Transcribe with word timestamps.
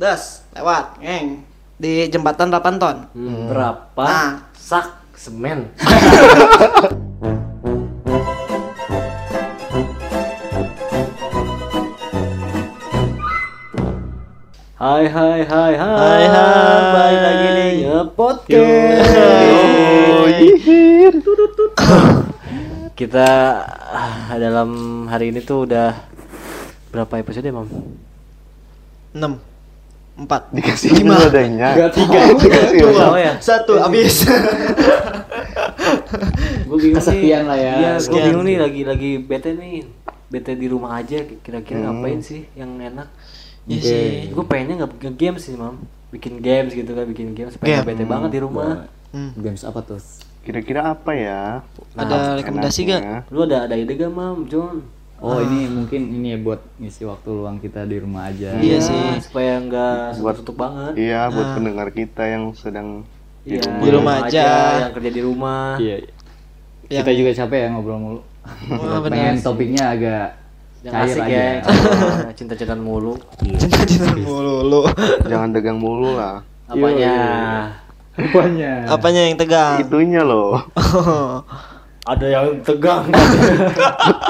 Das, 0.00 0.48
lewat, 0.56 0.96
ngeng. 0.96 1.44
Di 1.76 2.08
jembatan 2.08 2.48
8 2.48 2.80
ton. 2.80 2.96
Hmm, 3.12 3.52
Berapa 3.52 4.00
Nah. 4.08 4.30
sak 4.56 5.12
semen? 5.12 5.68
Hai 14.80 15.04
hai 15.12 15.44
hai 15.44 15.72
hai 15.76 15.96
Hai, 16.00 16.24
hai. 16.24 16.80
Balik 16.96 17.20
lagi 17.20 17.48
di 17.52 17.84
ngepodcast 17.84 19.12
Kita 22.98 23.28
ah, 23.92 24.32
dalam 24.40 24.70
hari 25.04 25.28
ini 25.32 25.44
tuh 25.44 25.68
udah 25.68 25.92
Berapa 26.88 27.20
episode 27.20 27.52
mam? 27.52 27.68
6 29.12 29.49
4 30.20 30.52
Dikasih 30.52 31.00
dulu 31.00 31.16
adanya. 31.16 31.72
Tiga 31.88 32.20
Dikasih 32.36 32.78
Dua. 32.84 33.16
ya? 33.16 33.32
Satu 33.40 33.80
habis 33.80 34.20
Gue 36.68 36.78
bingung 36.78 37.02
Kesekian 37.02 37.42
nih. 37.44 37.50
lah 37.50 37.58
ya. 37.58 37.74
Iya, 37.80 37.92
gue 38.04 38.20
bingung 38.20 38.44
nih 38.46 38.56
lagi 38.60 38.82
lagi 38.86 39.10
bete 39.18 39.50
nih. 39.56 39.84
Bete 40.30 40.52
di 40.54 40.66
rumah 40.70 41.02
aja 41.02 41.18
kira-kira 41.42 41.82
ngapain 41.82 42.22
sih 42.22 42.46
yang 42.54 42.78
enak? 42.78 43.08
Iya 43.66 43.80
sih. 43.82 44.08
Gue 44.30 44.44
pengennya 44.46 44.84
nggak 44.84 44.92
bikin 44.98 45.12
games 45.18 45.42
sih, 45.42 45.54
Mam. 45.58 45.82
Bikin 46.10 46.38
games 46.38 46.72
gitu 46.74 46.90
kan, 46.94 47.04
bikin 47.06 47.34
games. 47.34 47.58
Pengen 47.58 47.82
Game. 47.82 47.88
bete 47.90 48.04
banget 48.06 48.30
di 48.30 48.40
rumah. 48.42 48.86
Hmm. 49.10 49.34
Games 49.34 49.66
apa 49.66 49.82
tuh? 49.82 49.98
Kira-kira 50.40 50.94
apa 50.94 51.10
ya? 51.12 51.42
Ada 51.98 52.40
rekomendasi 52.40 52.80
gak? 52.86 53.02
Lu 53.34 53.44
ada 53.44 53.66
ada 53.66 53.74
ide 53.74 53.98
gak, 53.98 54.08
Mam? 54.08 54.46
John? 54.46 54.86
Oh 55.20 55.36
ini 55.38 55.68
mungkin 55.68 56.00
ini 56.10 56.32
ya 56.32 56.38
buat 56.38 56.64
ngisi 56.76 57.04
waktu 57.04 57.28
luang 57.28 57.56
kita 57.56 57.84
di 57.84 57.96
rumah 57.96 58.26
aja. 58.26 58.56
Iya 58.56 58.72
Ya, 58.74 58.78
sih. 58.80 59.02
Supaya 59.20 59.60
nggak 59.60 60.16
Buat- 60.16 60.36
tutup 60.38 60.56
banget. 60.58 60.92
Iya, 60.96 61.28
buat 61.28 61.44
Ah. 61.44 61.54
pendengar 61.54 61.88
kita 61.90 62.22
yang 62.24 62.44
sedang 62.52 63.04
di 63.42 63.54
Iya, 63.54 63.60
rumah. 63.62 63.78
Di 63.78 63.90
rumah 63.90 64.14
aja. 64.22 64.46
yang 64.80 64.92
kerja 64.92 65.10
di 65.10 65.22
rumah. 65.22 65.64
Iya. 65.76 65.96
Yang- 66.88 67.04
Kita 67.04 67.12
juga 67.14 67.30
capek 67.36 67.58
ya 67.58 67.68
ngobrol 67.70 67.98
mulu. 67.98 68.20
Wah, 68.72 68.98
benar 68.98 69.12
Pengen 69.12 69.36
sih. 69.36 69.44
topiknya 69.44 69.84
agak 69.90 70.26
Yang 70.80 70.92
cair 70.92 71.04
asik 71.06 71.22
aja. 71.22 71.36
ya, 71.36 71.52
cinta-cintaan 72.40 72.80
mulu. 72.80 73.12
Cinta-cinta 73.36 74.16
mulu 74.16 74.54
lu. 74.64 74.80
Jangan 75.22 75.48
tegang 75.52 75.76
mulu 75.76 76.16
lah. 76.16 76.40
Apanya? 76.64 77.14
Rupanya. 78.10 78.72
Apanya 78.88 79.20
yang 79.22 79.36
tegang? 79.36 79.76
Itunya 79.78 80.24
loh. 80.24 80.56
Ada 82.00 82.26
yang 82.26 82.46
tegang. 82.64 83.04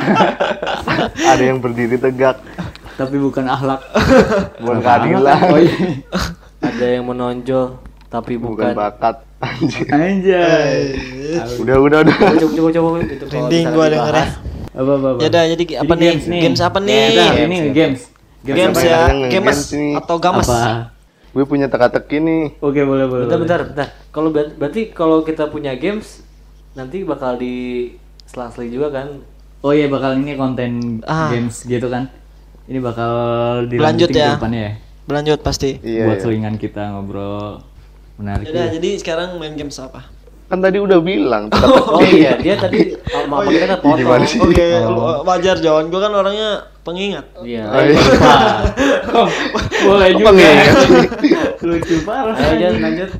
Ada 1.31 1.43
yang 1.43 1.59
berdiri 1.63 1.97
tegak. 1.97 2.43
Tapi 2.99 3.17
bukan 3.17 3.47
akhlak. 3.47 3.81
Bukan 4.59 4.79
keadilan. 4.83 5.39
Oh 5.47 5.59
iya. 5.59 5.77
ada 6.61 6.85
yang 6.85 7.09
menonjol 7.09 7.81
tapi 8.13 8.37
Bukan 8.37 8.53
bukan. 8.53 8.73
bakat. 8.77 9.17
Anjir. 9.41 9.87
Anjay. 9.89 10.77
Udah, 11.57 11.77
udah, 11.81 11.99
udah. 12.05 12.15
Coba 12.37 12.53
coba 12.53 12.69
coba 12.69 12.89
itu 13.01 13.25
kalau 13.25 13.49
Merinding 13.49 13.65
gua 13.65 13.87
dibahas. 13.87 13.97
dengernya. 13.97 14.27
Apa 14.71 14.91
apa? 14.93 15.09
apa? 15.09 15.19
Ya 15.19 15.29
udah, 15.31 15.43
jadi 15.49 15.65
apa 15.81 15.93
nih? 15.97 16.09
Games 16.21 16.61
apa 16.61 16.79
nih? 16.79 17.01
Games, 17.01 17.17
Games, 17.17 17.41
ini 17.41 17.59
games. 17.73 18.01
Games 18.41 18.73
apa 18.73 18.81
ya, 18.83 19.01
games 19.29 19.61
ini? 19.73 19.91
atau 19.97 20.17
games. 20.17 20.45
Apa? 20.45 20.61
Gue 21.31 21.45
punya 21.47 21.67
teka-teki 21.69 22.19
nih. 22.19 22.43
Oke 22.59 22.83
boleh 22.83 23.07
boleh. 23.07 23.25
Bentar 23.25 23.39
boleh. 23.39 23.47
bentar 23.47 23.61
bentar. 23.65 23.89
Kalau 24.11 24.29
ber- 24.29 24.55
berarti 24.59 24.91
kalau 24.91 25.23
kita 25.23 25.47
punya 25.47 25.73
games 25.73 26.21
nanti 26.73 27.03
bakal 27.03 27.35
di 27.35 27.55
selang-seling 28.25 28.71
juga 28.71 28.89
kan? 28.93 29.09
Oh 29.61 29.75
iya 29.75 29.91
bakal 29.91 30.17
ini 30.17 30.35
konten 30.35 31.03
Ah. 31.05 31.29
games 31.29 31.67
gitu 31.67 31.91
kan. 31.91 32.09
Ini 32.65 32.79
bakal 32.79 33.13
dilanjutin 33.67 34.15
ya. 34.17 34.39
depannya 34.39 34.61
ya. 34.63 34.73
Berlanjut 35.05 35.41
pasti. 35.43 35.83
Iya, 35.83 36.07
buat 36.07 36.19
iya. 36.19 36.23
selingan 36.23 36.55
kita 36.55 36.95
ngobrol 36.95 37.61
menarik. 38.15 38.47
Ya 38.47 38.51
udah, 38.55 38.67
juga. 38.71 38.75
jadi 38.79 38.91
sekarang 39.03 39.29
main 39.37 39.59
games 39.59 39.75
apa? 39.83 40.07
Kan 40.47 40.59
tadi 40.63 40.79
udah 40.79 40.99
bilang. 40.99 41.51
Oh 41.51 42.03
iya, 42.15 42.39
dia 42.39 42.55
tadi 42.55 42.95
oh, 42.95 43.23
maaf 43.27 43.47
Oh, 43.47 43.51
iya. 43.51 43.75
potong. 43.75 43.99
Gimana 43.99 44.25
sih? 44.27 44.39
Oke, 44.39 44.67
lu- 44.83 45.23
wajar 45.23 45.57
Jon. 45.59 45.91
Gua 45.91 46.01
kan 46.07 46.13
orangnya 46.15 46.51
pengingat. 46.83 47.27
Iya. 47.43 47.65
Oh, 47.71 47.83
iya. 47.83 47.99
boleh 49.87 50.11
juga. 50.15 50.31
ya? 50.35 50.63
Lucu 51.63 51.95
parah. 52.03 52.35
Ayo 52.35 52.55
Jan 52.59 52.75
lanjut. 52.79 53.11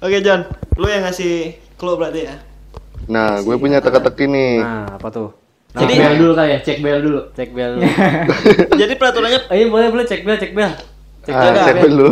Oke, 0.00 0.18
Jon. 0.20 0.40
Lu 0.76 0.86
yang 0.88 1.04
ngasih 1.04 1.56
clue 1.76 1.96
berarti 1.96 2.28
ya. 2.28 2.36
Nah, 3.08 3.40
gue 3.40 3.56
punya 3.56 3.78
teka-teki 3.78 4.24
nih. 4.28 4.52
Nah, 4.60 4.98
apa 4.98 5.08
tuh? 5.08 5.28
Cek 5.70 5.86
Jadi- 5.86 5.96
bel 6.02 6.14
dulu 6.18 6.32
kali 6.34 6.48
ya, 6.50 6.58
cek 6.60 6.78
bel 6.82 6.98
dulu. 6.98 7.20
Cek 7.30 7.48
bel. 7.54 7.72
jadi 8.80 8.92
peraturannya 8.98 9.40
Ayo 9.54 9.70
boleh 9.70 9.88
boleh 9.88 10.02
cek 10.02 10.26
bel 10.26 10.34
cek 10.34 10.50
bel. 10.50 10.70
Cek 11.22 11.30
Ah, 11.30 11.40
bel. 11.46 11.62
cek 11.62 11.74
Bel. 11.78 11.84
dulu. 11.94 12.10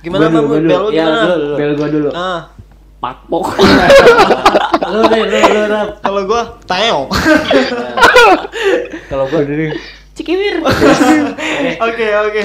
gimana 0.00 0.32
dulu, 0.32 0.32
Bang? 0.32 0.44
dulu. 0.48 0.56
Bel 0.64 0.80
lu 0.80 0.88
Iya, 0.88 1.04
gimana? 1.04 1.20
dulu, 1.20 1.36
dulu. 1.36 1.54
Bel 1.60 1.72
gua 1.76 1.88
dulu. 1.92 2.08
Ah, 2.16 2.40
Pakpok. 3.00 3.44
Lu 4.92 5.00
deh, 5.08 5.22
lu 5.24 5.38
lu 5.48 5.62
Rap. 5.72 5.88
kalau 6.04 6.22
gua 6.28 6.42
Teo. 6.68 7.00
Kalau 9.12 9.24
gua 9.28 9.40
Cikiwir. 10.16 10.60
Oke, 11.80 12.06
oke. 12.28 12.42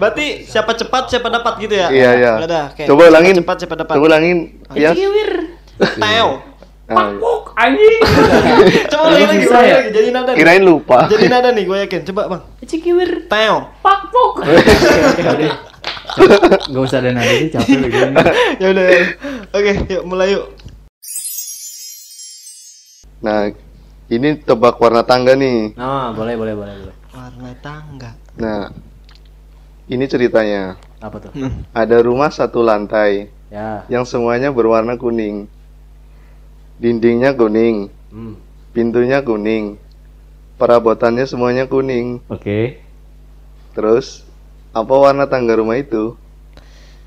Berarti 0.00 0.26
siapa 0.48 0.72
cepat 0.72 1.12
siapa 1.12 1.28
dapat 1.28 1.60
gitu 1.60 1.74
ya? 1.76 1.88
Iya, 1.92 2.10
iya. 2.16 2.32
Udah, 2.40 2.64
oke. 2.72 2.84
Coba 2.88 3.02
ulangin. 3.12 3.34
Cepat 3.36 3.56
siapa 3.60 3.74
dapat. 3.76 3.94
Coba 3.98 4.04
ulangin. 4.08 4.38
Ya. 4.72 4.96
Cikiwir. 4.96 5.30
Teo. 5.76 6.47
Nah, 6.88 7.12
Anjing. 7.58 8.00
Coba 8.92 9.08
lagi, 9.12 9.44
ya? 9.44 9.52
lagi. 9.52 9.92
Jadi 9.92 10.08
nada. 10.08 10.30
nih. 10.32 10.38
kirain 10.40 10.62
lupa. 10.64 11.04
Jadi 11.10 11.26
nada 11.28 11.48
nih, 11.52 11.64
gue 11.68 11.76
yakin. 11.84 12.00
Coba, 12.08 12.22
Bang. 12.32 12.42
Cikiwir. 12.64 13.28
Teo. 13.28 13.68
Pakpok. 13.84 14.40
Gak 16.72 16.82
usah 16.82 17.04
ada 17.04 17.12
nada 17.12 17.28
sih 17.28 17.52
capek 17.52 17.76
begini. 17.84 18.14
ya 18.62 18.66
udah. 18.72 18.84
ya. 18.88 19.04
Oke, 19.52 19.72
yuk 19.86 20.02
mulai 20.08 20.32
yuk. 20.32 20.48
Nah, 23.20 23.52
ini 24.08 24.40
tebak 24.40 24.80
warna 24.80 25.04
tangga 25.04 25.36
nih. 25.36 25.76
Nah, 25.76 26.16
boleh 26.16 26.34
boleh 26.40 26.54
boleh 26.56 26.74
boleh. 26.80 26.96
Warna 27.12 27.52
tangga. 27.60 28.16
Nah, 28.40 28.72
ini 29.92 30.04
ceritanya. 30.08 30.80
Apa 31.04 31.20
tuh? 31.20 31.30
Ada 31.76 32.00
rumah 32.00 32.32
satu 32.32 32.64
lantai 32.64 33.28
Ya. 33.48 33.84
yang 33.88 34.04
semuanya 34.08 34.52
berwarna 34.52 34.96
kuning. 34.96 35.48
Dindingnya 36.78 37.34
kuning, 37.34 37.90
Hmm. 38.08 38.38
pintunya 38.70 39.18
kuning, 39.20 39.76
perabotannya 40.56 41.24
semuanya 41.24 41.66
kuning. 41.66 42.22
Oke. 42.26 42.78
Terus, 43.72 44.22
apa 44.70 44.90
warna 44.90 45.26
tangga 45.26 45.54
rumah 45.54 45.74
itu? 45.74 46.14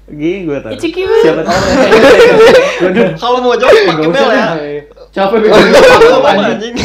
Gini 0.05 0.43
gue 0.43 0.59
tahu. 0.59 0.75
Cikiwir. 0.75 1.23
Siapa 1.23 1.41
tahu? 1.41 1.61
Kalau 3.21 3.39
mau 3.39 3.55
jawab 3.55 3.79
pakai 3.87 4.07
bel 4.07 4.27
ya. 4.29 4.45
Capek 5.11 5.39
anjing? 5.47 6.75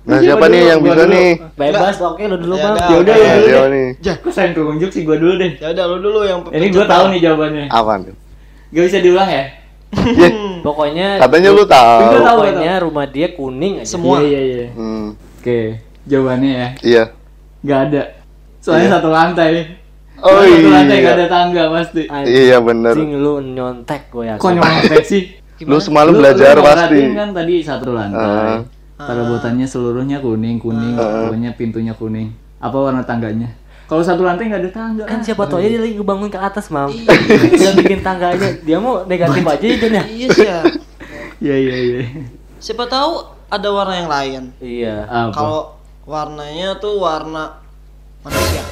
Nah, 0.00 0.18
siapa 0.18 0.44
nih 0.46 0.62
yang 0.70 0.80
bisa 0.80 1.02
nih? 1.04 1.30
Bebas, 1.54 1.98
oke 2.00 2.22
lu 2.24 2.36
dulu 2.38 2.54
Ya 2.56 2.62
bang. 2.64 2.74
udah. 2.74 2.86
Ya 2.86 2.96
udah 2.96 3.14
Oke. 3.14 3.20
lu 3.20 3.34
dulu 3.36 3.44
siapa 3.44 3.66
deh. 3.66 3.70
nih? 3.70 4.16
Kok 4.16 4.32
sayang 4.32 4.52
tunjuk 4.54 4.90
sih 4.90 5.02
gue 5.02 5.16
dulu 5.18 5.32
deh. 5.36 5.50
Ya 5.58 5.68
udah 5.70 5.84
lu 5.86 5.96
dulu 6.00 6.20
yang 6.24 6.40
Ini 6.46 6.66
gue 6.68 6.84
tahu 6.84 7.04
nih 7.10 7.20
jawabannya. 7.20 7.64
Apaan? 7.68 8.00
Gak 8.70 8.84
bisa 8.86 8.98
diulang 8.98 9.28
ya? 9.28 9.44
Ya, 9.90 10.28
Pokoknya 10.66 11.18
katanya 11.18 11.50
lu 11.50 11.64
tahu. 11.64 12.02
tahu. 12.16 12.38
pokoknya 12.40 12.72
rumah 12.78 13.06
dia 13.06 13.26
kuning 13.30 13.82
aja. 13.82 13.88
Semua. 13.88 14.20
Iya 14.20 14.40
iya 14.40 14.40
iya. 14.40 14.68
Hmm, 14.72 15.06
Oke, 15.36 15.60
jawabannya 16.06 16.52
ya. 16.52 16.68
iya. 16.80 17.04
Gak 17.60 17.80
ada. 17.88 18.02
Soalnya 18.58 18.86
Iya. 18.86 18.94
satu 18.94 19.08
lantai. 19.08 19.52
Oh 20.16 20.36
Satu 20.38 20.68
lantai 20.68 20.96
gak 20.96 21.06
iya. 21.06 21.16
ada 21.16 21.26
tangga 21.26 21.62
pasti. 21.70 22.02
Iya 22.22 22.56
bener. 22.58 22.92
Anjing 22.92 23.12
lu 23.16 23.34
nyontek 23.42 24.02
gue 24.08 24.24
yakin. 24.26 24.38
Kok 24.38 24.52
nyontek 24.52 25.02
sih? 25.02 25.22
Lu 25.60 25.76
semalu 25.76 26.10
Lu- 26.10 26.18
belajar 26.18 26.54
lu 26.54 26.62
pasti. 26.62 26.76
merhatiin 26.94 27.12
kan 27.12 27.28
tadi 27.32 27.54
satu 27.60 27.90
lantai. 27.90 28.20
Ah. 28.20 28.60
Perabotannya 29.00 29.64
seluruhnya 29.64 30.20
kuning, 30.20 30.56
kuning, 30.56 30.92
pokoknya 30.92 31.50
pintunya 31.52 31.92
kuning. 31.92 32.30
Apa 32.58 32.76
warna 32.78 33.00
tangganya? 33.00 33.48
Kalau 33.90 34.06
satu 34.06 34.22
lantai 34.22 34.46
nggak 34.46 34.62
ada 34.62 34.70
tangga. 34.70 35.02
Kan 35.02 35.18
siapa 35.18 35.50
tahu 35.50 35.58
aja 35.58 35.66
dia 35.66 35.82
lagi 35.82 35.98
ngebangun 35.98 36.30
ke 36.30 36.38
atas, 36.38 36.70
Mam. 36.70 36.94
Dia 37.58 37.74
bikin 37.74 38.06
tangga 38.06 38.30
aja. 38.30 38.54
Dia 38.62 38.78
mau 38.78 39.02
negatif 39.02 39.42
aja 39.42 39.66
itu 39.66 39.86
ya. 39.90 40.02
Iya 40.06 40.26
sih 40.30 40.46
ya. 40.46 40.60
Iya 41.42 41.56
iya 41.58 41.76
iya. 41.82 42.02
Siapa 42.62 42.86
tahu 42.86 43.26
ada 43.50 43.68
warna 43.74 43.94
yang 43.98 44.06
lain. 44.06 44.42
Iya. 44.62 45.10
Kalau 45.34 45.74
warnanya 46.06 46.78
tuh 46.78 47.02
warna 47.02 47.58
manusia. 48.22 48.62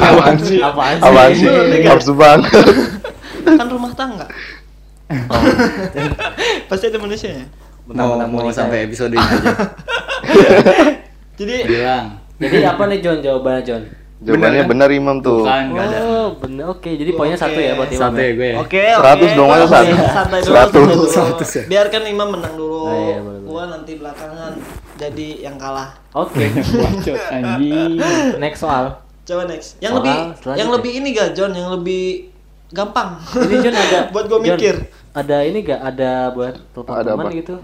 Apaan 0.00 0.36
sih? 0.40 0.58
Apaan 0.64 0.96
sih? 0.96 1.04
Apaan 1.04 1.30
sih? 1.36 1.48
Nafsu 1.84 2.16
banget. 2.16 2.48
Kan 3.44 3.68
rumah 3.68 3.92
tangga. 3.92 4.24
Pasti 6.72 6.88
ada 6.88 6.96
manusia 6.96 7.44
ya. 7.44 7.46
mau 7.84 7.92
Bentar-bentar 7.92 8.26
mau 8.32 8.40
nikah 8.40 8.56
sampai 8.56 8.88
episode 8.88 9.12
ini 9.12 9.20
aja. 9.20 9.52
Jadi 11.38 11.56
Bilang. 11.68 12.06
Jadi 12.40 12.64
apa 12.64 12.82
nih 12.88 12.98
John 13.04 13.20
jawabannya 13.20 13.62
John? 13.68 13.84
Jawabannya 14.24 14.58
kan? 14.58 14.70
benar 14.70 14.88
Imam 14.90 15.16
tuh. 15.18 15.40
Bukan, 15.40 15.64
nggak 15.68 15.84
ada. 15.86 15.98
Oh, 16.00 16.28
bener. 16.34 16.64
Oke, 16.66 16.90
jadi 16.90 17.10
poinnya 17.12 17.36
satu 17.36 17.58
ya 17.58 17.72
buat 17.74 17.88
Imam. 17.88 18.02
Satu 18.02 18.18
ya 18.18 18.30
gue 18.32 18.48
ya. 18.48 18.56
Oke, 18.58 18.82
Seratus 18.90 19.26
oke. 19.26 19.36
dong, 19.36 19.48
masa 19.48 19.60
Oke, 19.60 19.68
satu? 19.68 19.92
Santai 20.08 20.38
dulu, 20.38 20.48
Seratus. 20.48 20.72
santai 20.72 20.88
dulu. 20.90 21.04
Seratus 21.06 21.50
ya? 21.50 21.64
Biarkan 21.66 22.02
Imam 22.06 22.28
menang 22.30 22.54
dulu. 22.54 22.78
Oh, 22.80 22.88
iya, 22.90 23.16
boleh, 23.16 23.38
boleh. 23.38 23.40
Gua 23.44 23.62
nanti 23.68 23.92
belakangan 23.94 24.52
jadi 24.94 25.28
yang 25.42 25.56
kalah. 25.56 25.88
Oke. 26.12 26.44
Bacot 26.80 27.20
anjing. 27.30 27.92
Next 28.38 28.60
soal. 28.60 28.84
Coba 29.22 29.42
next. 29.46 29.68
Yang 29.78 29.90
Soal 29.90 29.98
lebih 29.98 30.16
selanjutnya. 30.34 30.56
yang 30.56 30.70
lebih 30.70 30.92
ini 30.92 31.08
gak 31.10 31.28
John, 31.32 31.52
yang 31.52 31.70
lebih 31.70 32.04
gampang. 32.70 33.08
Ini 33.30 33.54
John 33.60 33.74
ada 33.74 33.98
buat 34.12 34.24
gue 34.24 34.38
John, 34.38 34.44
mikir. 34.50 34.74
Ada 35.10 35.36
ini 35.42 35.58
gak 35.60 35.80
ada 35.80 36.10
buat 36.30 36.54
telepon 36.70 36.92
Ada 36.94 37.10
teman 37.10 37.24
apa? 37.24 37.30
gitu? 37.34 37.54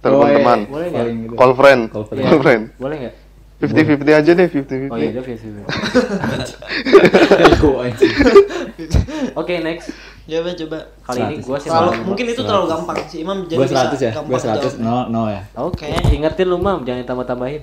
Telepon 0.00 0.20
Oh, 0.20 0.26
iya. 0.26 0.36
teman. 0.36 0.58
Boleh 0.66 0.86
nggak? 0.86 1.00
Paling 1.00 1.16
gitu. 1.20 1.34
Call 1.34 1.52
friend. 1.54 1.80
Call 1.88 2.04
friend. 2.04 2.22
Call 2.24 2.40
friend. 2.40 2.62
Nggak? 3.66 4.00
50-50 4.00 4.12
aja 4.14 4.30
deh, 4.32 4.46
50-50. 4.46 4.88
Oh 4.88 4.96
iya, 4.96 5.08
udah 5.10 5.22
via 5.22 5.36
via. 5.36 5.62
Ego 7.44 7.70
anjing. 7.78 8.12
Oke, 9.40 9.54
next. 9.58 9.88
Coba 10.24 10.50
coba. 10.54 10.78
Kali 11.02 11.20
ini 11.22 11.36
gua 11.38 11.56
sih 11.56 11.68
Terlalu, 11.68 11.88
malah- 11.90 12.00
mungkin 12.02 12.24
itu 12.26 12.42
terlalu 12.42 12.66
gampang 12.66 12.96
sih 13.04 13.18
Imam 13.20 13.44
jadi 13.44 13.56
Gua 13.56 13.66
bisa 13.66 13.76
100 13.86 14.00
ya. 14.00 14.12
gampang 14.14 14.30
Gua 14.30 14.40
100 14.40 14.56
jawab. 14.56 14.74
no 14.78 14.96
no 15.06 15.22
ya. 15.28 15.42
Oke, 15.54 15.84
ingetin 16.10 16.46
lu 16.46 16.56
mam, 16.56 16.80
jangan 16.82 17.04
tambah-tambahin. 17.04 17.60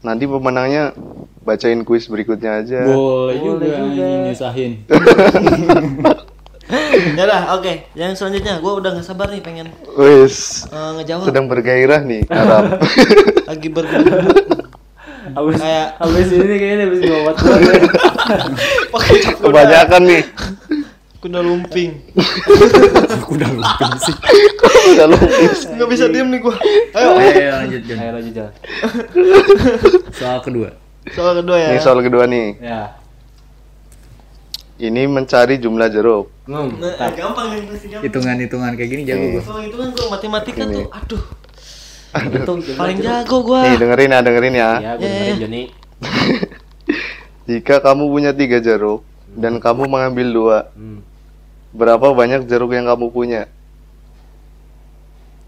Nanti 0.00 0.24
pemenangnya 0.24 0.90
bacain 1.40 1.80
kuis 1.80 2.06
berikutnya 2.06 2.60
aja. 2.60 2.82
Boleh 2.84 3.38
Boleh 3.38 3.62
juga 3.62 3.66
juga. 3.80 4.06
nyusahin. 4.26 4.72
Ya 7.14 7.22
udah, 7.22 7.54
oke. 7.54 7.92
Yang 7.92 8.16
selanjutnya 8.16 8.56
gua 8.58 8.80
udah 8.80 8.96
nggak 8.96 9.04
sabar 9.04 9.28
nih 9.28 9.38
pengen 9.38 9.68
Wis, 9.94 10.64
eh, 10.66 10.90
ngejawab. 10.96 11.28
sedang 11.28 11.46
bergairah 11.46 12.00
nih 12.02 12.24
Arab. 12.26 12.80
Lagi 13.52 13.68
bergebu 13.68 14.32
Abis, 15.34 15.58
Kayak- 15.58 15.90
abis 15.98 16.26
ini 16.30 16.54
kayaknya 16.56 16.84
abis 16.86 17.00
ngawat 17.02 17.36
pakai 18.94 19.16
kuda. 19.18 19.42
Kebanyakan 19.42 20.02
nih. 20.06 20.22
Kuda 21.18 21.40
lumping. 21.40 21.90
Udah 23.34 23.48
lupa 23.50 23.86
sih. 23.98 24.14
Udah 24.92 25.06
lupis. 25.08 25.58
Nggak 25.66 25.88
bisa 25.88 26.04
diem 26.06 26.28
nih 26.28 26.38
gua. 26.38 26.54
Ayo. 26.92 27.08
Ayo 27.16 27.52
lanjut 27.58 27.82
Jon. 27.82 27.96
Ayo 27.96 28.10
lanjut. 28.14 28.52
Soal 30.20 30.38
kedua. 30.40 30.68
Soal 31.10 31.32
kedua 31.40 31.56
ya. 31.56 31.68
Ini 31.72 31.80
soal 31.80 32.00
kedua 32.00 32.24
nih. 32.24 32.46
Ya. 32.60 32.80
Ini 34.74 35.06
mencari 35.06 35.56
jumlah 35.56 35.88
jeruk. 35.88 36.28
Hmm. 36.44 36.76
Nah, 36.76 37.08
gampang 37.14 37.46
masih 37.70 37.88
gampang. 37.88 38.04
Hitungan-hitungan 38.04 38.70
kayak 38.74 38.90
gini 38.90 39.02
jago 39.06 39.24
gua. 39.32 39.42
Soal 39.42 39.60
itu 39.64 39.76
kan 39.80 39.88
gua 39.90 40.06
matematika 40.12 40.62
tuh, 40.66 40.86
aduh, 40.92 41.22
Jumlah 42.14 42.76
paling 42.76 42.98
jago 42.98 43.36
gua. 43.42 43.60
Nih 43.64 43.74
dengerin 43.76 44.08
ya, 44.08 44.20
dengerin 44.20 44.54
ya. 44.54 44.70
Ya, 44.76 44.92
gue 44.94 45.02
Ya, 45.02 45.10
dengerin 45.10 45.26
ya. 45.26 45.36
Joni. 45.40 45.62
Jika 47.48 47.74
kamu 47.78 48.04
punya 48.06 48.30
tiga 48.30 48.58
jeruk 48.58 49.02
dan 49.30 49.58
kamu 49.58 49.84
mengambil 49.84 50.28
dua, 50.28 50.58
Hmm. 50.72 51.02
berapa 51.70 52.06
banyak 52.10 52.46
jeruk 52.46 52.70
yang 52.70 52.86
kamu 52.86 53.10
punya? 53.10 53.42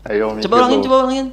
Ayo 0.05 0.31
mikir 0.33 0.47
Coba 0.47 0.57
ulangin, 0.61 0.77
tuh. 0.77 0.85
coba 0.85 0.97
ulangin. 1.01 1.27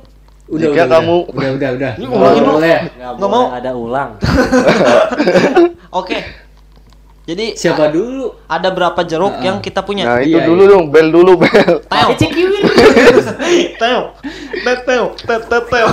Udah, 0.44 0.59
Jika 0.59 0.74
udah, 0.75 0.88
kamu- 0.91 1.25
udah, 1.30 1.50
udah, 1.51 1.69
udah. 1.71 1.91
Ini 1.94 2.03
Nggak 2.03 2.19
ulangin, 2.19 2.44
Nggak 2.44 3.13
boleh 3.15 3.30
mau. 3.30 3.45
ada 3.50 3.71
ulang. 3.74 4.12
Oke. 6.01 6.18
Jadi 7.23 7.55
Siapa 7.55 7.87
dulu? 7.87 8.35
ada 8.51 8.67
berapa 8.67 8.99
jeruk 9.07 9.39
yang 9.39 9.63
kita 9.63 9.79
Nah 9.79 9.87
punya? 9.87 10.03
itu 10.19 10.35
Iya, 10.35 10.43
dulu 10.43 10.63
iya. 10.67 10.71
dong, 10.75 10.83
bel 10.91 11.07
dulu 11.07 11.31
bel. 11.39 11.73
Teo. 13.79 14.11
Teo. 14.59 14.75
Teo. 14.83 15.05
Teo. 15.15 15.39
Teo. 15.39 15.61
Teo. 15.71 15.87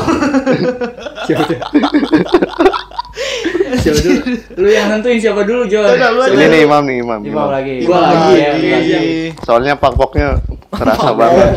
Siapa 3.70 4.00
dulu? 4.02 4.20
Lu 4.58 4.66
yang 4.66 4.90
nentuin 4.90 5.18
siapa 5.22 5.46
dulu, 5.46 5.62
Jon? 5.70 5.86
Ini 6.34 6.44
nih 6.50 6.60
imam 6.66 6.82
nih 6.82 6.96
imam. 6.98 7.20
Imam 7.22 7.46
lagi. 7.46 7.86
Gua 7.86 7.98
lagi, 8.02 8.34
ya, 8.34 8.50
lagi. 8.58 9.30
Soalnya 9.46 9.78
pakpoknya 9.78 10.42
kerasa 10.74 11.10
banget, 11.14 11.50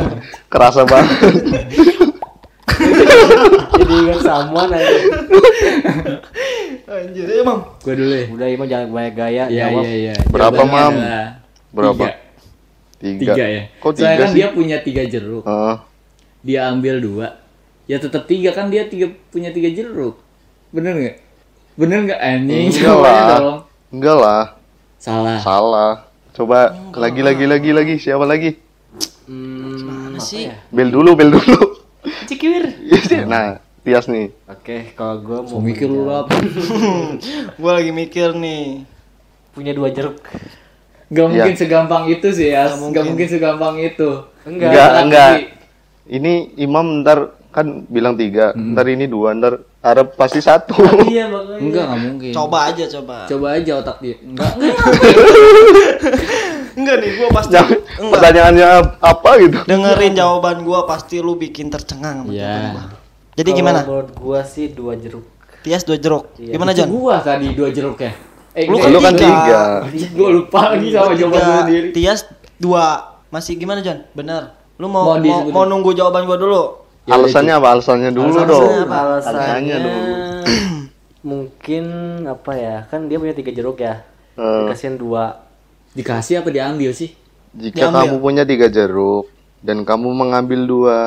kerasa 0.49 0.81
banget. 0.85 1.17
Jadi 3.73 3.93
ingat 3.99 4.19
samuan 4.19 4.69
aja. 4.69 4.97
Anjir, 6.83 7.25
ya, 7.25 7.41
Mam. 7.41 7.59
Gua 7.79 7.93
dulu 7.93 8.13
ya. 8.13 8.25
Udah 8.29 8.47
Imam 8.47 8.65
jangan 8.65 8.87
banyak 8.89 9.13
gaya. 9.13 9.43
Iya, 9.47 9.65
jawab. 9.67 9.83
iya, 9.83 9.93
iya. 9.95 10.13
Berapa, 10.27 10.53
Jawabannya 10.55 10.73
Mam? 10.75 10.93
adalah 10.93 11.27
Berapa? 11.73 12.03
Tiga. 12.03 12.13
Tiga. 12.99 13.33
Tiga 13.33 13.45
ya. 13.45 13.61
Kok 13.75 13.89
Soalnya 13.89 14.03
tiga 14.05 14.15
kan 14.15 14.27
sih? 14.27 14.35
dia 14.35 14.47
punya 14.51 14.77
tiga 14.79 15.01
jeruk. 15.03 15.43
Heeh. 15.43 15.75
Dia 16.43 16.59
ambil 16.69 16.95
dua. 16.99 17.27
Ya 17.83 17.97
tetap 17.97 18.23
tiga 18.25 18.49
kan 18.51 18.67
dia 18.67 18.83
tiga 18.85 19.11
punya 19.29 19.49
tiga 19.49 19.67
jeruk. 19.67 20.15
Bener 20.69 20.93
nggak? 20.93 21.17
Bener 21.73 21.99
nggak 22.05 22.19
anjing? 22.19 22.67
Enggak 22.69 22.97
lah. 22.97 23.27
dong. 23.35 23.59
Enggak 23.89 24.17
lah, 24.17 24.43
Salah. 24.97 25.37
salah. 25.39 25.91
Coba 26.33 26.73
lagi 26.93 27.21
lagi 27.21 27.45
lagi 27.45 27.69
lagi 27.69 27.95
siapa 27.95 28.25
lagi? 28.25 28.57
Hmm, 29.23 30.09
Mana 30.09 30.17
sih? 30.17 30.49
Bel 30.69 30.89
dulu, 30.89 31.13
bel 31.13 31.29
dulu. 31.29 31.72
Cikiwir. 32.33 32.65
nah, 33.23 33.45
Tias 33.79 34.07
nih. 34.07 34.31
Oke, 34.47 34.95
kalau 34.95 35.19
gue 35.19 35.39
mau 35.43 35.59
mikir 35.59 35.85
lu 35.85 36.07
apa? 36.07 36.33
Gua 37.61 37.77
lagi 37.77 37.91
mikir 37.91 38.33
nih. 38.33 38.87
punya 39.51 39.69
dua 39.69 39.93
jeruk. 39.93 40.17
Gak 41.07 41.25
mungkin 41.29 41.53
Iya. 41.53 41.59
segampang 41.59 42.09
itu 42.09 42.25
sih 42.31 42.49
ya. 42.49 42.65
Nggak 42.65 42.73
Gak 42.73 42.81
mungkin. 42.81 43.03
mungkin 43.05 43.27
segampang 43.29 43.75
itu. 43.77 44.09
Enggak. 44.43 44.69
Enggak, 44.71 44.91
enggak. 44.97 45.31
Ini 46.03 46.33
Imam 46.57 46.99
ntar 46.99 47.19
kan 47.47 47.85
bilang 47.85 48.17
tiga, 48.17 48.49
ntar 48.51 48.89
ini 48.89 49.05
dua, 49.05 49.37
ntar 49.37 49.61
Arab 49.79 50.17
pasti 50.17 50.41
satu. 50.41 50.73
Iya 51.05 51.29
makanya. 51.29 51.59
Enggak, 51.61 51.83
nggak 51.85 52.01
mungkin. 52.01 52.31
Coba 52.33 52.57
aja 52.65 52.85
coba. 52.89 53.15
Coba 53.29 53.47
aja 53.53 53.71
otak 53.77 53.97
dia. 54.01 54.15
Enggak, 54.17 54.51
enggak. 54.57 54.77
Enggak 56.73 56.95
nih, 56.99 57.11
gua 57.15 57.27
pasti 57.31 57.51
Jangan- 57.51 57.81
enggak. 57.95 58.11
Pertanyaannya 58.13 58.67
apa 58.99 59.29
gitu? 59.37 59.57
Dengerin 59.63 60.13
jawaban 60.13 60.57
gua 60.61 60.79
pasti 60.83 61.15
lu 61.17 61.33
bikin 61.35 61.67
tercengang 61.67 62.21
sama 62.21 62.29
Iya. 62.29 62.41
jawaban 62.43 62.71
gua. 62.71 62.85
Jadi 63.33 63.49
Kalau 63.49 63.59
gimana? 63.59 63.79
Menurut 63.81 64.09
gua 64.13 64.39
sih 64.43 64.65
dua 64.69 64.93
jeruk. 64.93 65.25
Tias 65.61 65.81
dua 65.81 65.95
jeruk. 65.95 66.23
Iya. 66.35 66.51
Gimana, 66.51 66.71
Jon? 66.71 66.87
Gua 66.87 67.15
tadi 67.17 67.47
dua 67.51 67.69
jeruknya. 67.69 68.11
Eh, 68.51 68.65
Lu 68.65 68.77
kan 68.77 68.89
Lu 68.89 68.99
kan 68.99 69.13
tiga. 69.13 69.81
tiga. 69.87 70.09
Gua 70.13 70.29
lupa 70.31 70.59
lagi 70.69 70.87
sama 70.89 71.13
jawaban 71.13 71.39
gua 71.39 71.55
sendiri. 71.63 71.87
Tias 71.91 72.19
dua. 72.55 72.85
Masih 73.27 73.53
gimana, 73.55 73.79
Jon? 73.79 74.05
Bener. 74.11 74.53
Lu 74.75 74.85
mau 74.85 75.05
Mau 75.07 75.17
mau, 75.17 75.39
mau 75.47 75.63
nunggu 75.63 75.91
jawaban 75.91 76.23
gua 76.23 76.35
dulu? 76.35 76.63
Ya 77.03 77.13
Alasannya 77.13 77.53
apa? 77.53 77.67
Alasannya 77.71 78.09
dulu 78.09 78.31
Alasannya 78.31 78.47
dong. 78.47 78.63
apa? 78.83 78.97
Alasannya 78.97 79.33
Alasannya 79.35 79.77
dulu. 79.77 80.01
mungkin 81.23 81.83
apa 82.25 82.51
ya? 82.53 82.75
Kan 82.85 83.07
dia 83.07 83.17
punya 83.17 83.31
tiga 83.31 83.51
jeruk 83.51 83.77
ya. 83.77 84.03
Eh, 84.33 84.59
Dikasihin 84.63 84.95
dua. 84.95 85.42
Dikasih 85.93 86.41
apa 86.41 86.49
diambil 86.49 86.89
sih? 86.91 87.13
jika 87.53 87.85
Diambil. 87.85 88.09
kamu 88.09 88.15
punya 88.17 88.43
tiga 88.43 88.65
jeruk 88.65 89.29
dan 89.61 89.85
kamu 89.85 90.09
mengambil 90.09 90.65
dua, 90.65 90.99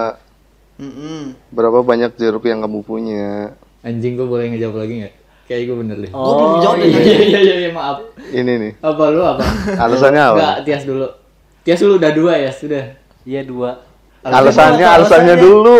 Mm-mm. 0.78 1.34
berapa 1.50 1.82
banyak 1.82 2.14
jeruk 2.14 2.46
yang 2.46 2.62
kamu 2.62 2.80
punya? 2.80 3.58
Anjing 3.82 4.14
gua 4.14 4.26
boleh 4.28 4.54
ngejawab 4.54 4.78
lagi 4.78 4.94
nggak? 5.02 5.14
Kayak 5.46 5.62
gua 5.66 5.76
bener 5.82 5.96
deh. 5.98 6.10
Gua 6.10 6.32
belum 6.32 6.54
jawab 6.60 6.76
deh. 6.76 6.86
iya, 6.86 7.00
iya, 7.00 7.18
iya, 7.18 7.40
iya, 7.40 7.56
iya, 7.66 7.70
maaf. 7.70 7.98
Ini 8.30 8.52
nih. 8.56 8.72
Apa 8.78 9.02
lu 9.10 9.22
apa? 9.22 9.42
Alasannya 9.74 10.22
apa? 10.22 10.38
Enggak, 10.38 10.56
Tias 10.62 10.82
dulu. 10.86 11.06
Tias 11.62 11.80
dulu 11.82 11.92
udah 11.98 12.12
dua 12.14 12.32
ya, 12.36 12.50
sudah. 12.50 12.84
Iya 13.26 13.42
dua. 13.42 13.70
Alasannya, 14.22 14.86
Alasannya- 14.86 14.90
alasannya 14.96 15.34
dulu. 15.38 15.78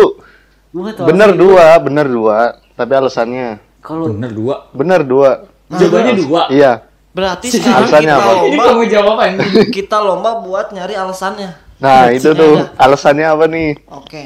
Gua 0.67 0.91
Bener 1.07 1.31
dua, 1.31 1.65
bener 1.79 2.07
dua. 2.07 2.37
Tapi 2.75 2.91
alasannya 2.93 3.47
Kalau 3.79 4.11
Bener 4.11 4.31
dua. 4.35 4.55
bener 4.75 5.01
dua. 5.01 5.29
Jawabannya 5.69 6.13
dua. 6.19 6.41
Iya. 6.51 6.71
Berarti 7.09 7.47
sekarang 7.53 7.85
Alasannya 7.85 8.09
kita 8.09 8.17
apa? 8.17 8.31
Ini 8.37 8.37
lomba 8.49 8.63
kamu 8.63 8.83
jawab 8.87 9.17
kita 9.69 9.97
lomba 9.99 10.31
buat 10.39 10.67
nyari 10.69 10.93
alasannya. 10.93 11.49
Nah 11.77 12.09
itu 12.09 12.29
tuh 12.31 12.57
ada. 12.57 12.73
alasannya 12.79 13.25
apa 13.27 13.45
nih? 13.45 13.69
Oke. 13.87 14.23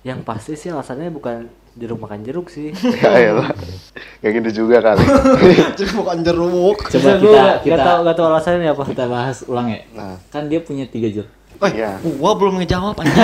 yang 0.00 0.22
pasti 0.22 0.54
sih 0.54 0.70
alasannya 0.70 1.10
bukan 1.10 1.46
jeruk 1.74 1.98
makan 1.98 2.22
jeruk 2.22 2.48
sih. 2.48 2.70
Ya 3.02 3.10
elah. 3.28 3.50
Kayak 4.18 4.32
gitu 4.40 4.64
juga 4.64 4.80
kali. 4.80 5.04
Jadi 5.78 5.92
bukan 5.92 6.18
jeruk. 6.22 6.78
Coba 6.88 7.08
kita 7.14 7.42
kita 7.60 7.74
nggak 7.74 7.78
tahu 7.78 7.98
nggak 8.02 8.16
tahu 8.16 8.26
alasannya 8.28 8.68
apa. 8.68 8.82
kita 8.86 9.04
bahas 9.06 9.36
ulang 9.44 9.68
ya. 9.68 9.80
Nah. 9.92 10.16
Kan 10.28 10.46
dia 10.46 10.58
punya 10.58 10.86
tiga 10.86 11.06
jeruk. 11.08 11.30
Eh, 11.58 11.70
Iya. 11.74 11.98
gua 12.16 12.38
belum 12.38 12.58
ngejawab 12.58 12.94
anjing. 12.96 13.18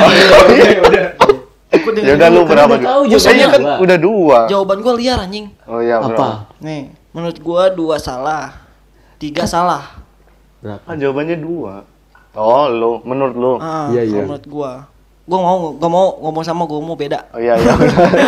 Gua 1.75 1.91
Ya 1.91 1.93
dengerin 1.93 2.17
udah 2.17 2.29
lu 2.31 2.41
berapa? 2.45 2.73
udah 2.73 2.81
tahu 2.81 3.01
dulu? 3.01 3.11
jawabannya 3.11 3.19
Saya 3.19 3.47
kan 3.49 3.61
dua. 3.61 3.75
udah 3.81 3.99
dua. 3.99 4.39
Jawaban 4.47 4.79
gua 4.81 4.95
liar 4.95 5.19
anjing. 5.21 5.47
Oh 5.65 5.79
iya 5.79 5.97
berapa? 5.99 6.15
Apa? 6.15 6.29
Nih, 6.61 6.83
menurut 7.11 7.39
gua 7.41 7.63
dua 7.69 7.97
salah. 7.99 8.64
Tiga 9.25 9.49
salah. 9.49 10.05
Berapa? 10.61 10.85
Ah 10.85 10.93
jawabannya 11.01 11.41
dua. 11.41 11.89
Oh 12.37 12.69
lu, 12.69 13.01
menurut 13.09 13.33
lu? 13.33 13.53
Ah, 13.57 13.89
Iya, 13.89 14.05
iya. 14.05 14.21
menurut 14.21 14.45
gua. 14.45 14.85
Gua 15.25 15.39
mau 15.41 15.57
gua 15.81 15.89
mau 15.89 16.07
ngomong 16.29 16.45
sama 16.45 16.69
gua 16.69 16.85
mau 16.85 16.93
beda. 16.93 17.25
Oh 17.33 17.41
iya 17.41 17.57
iya. 17.57 17.73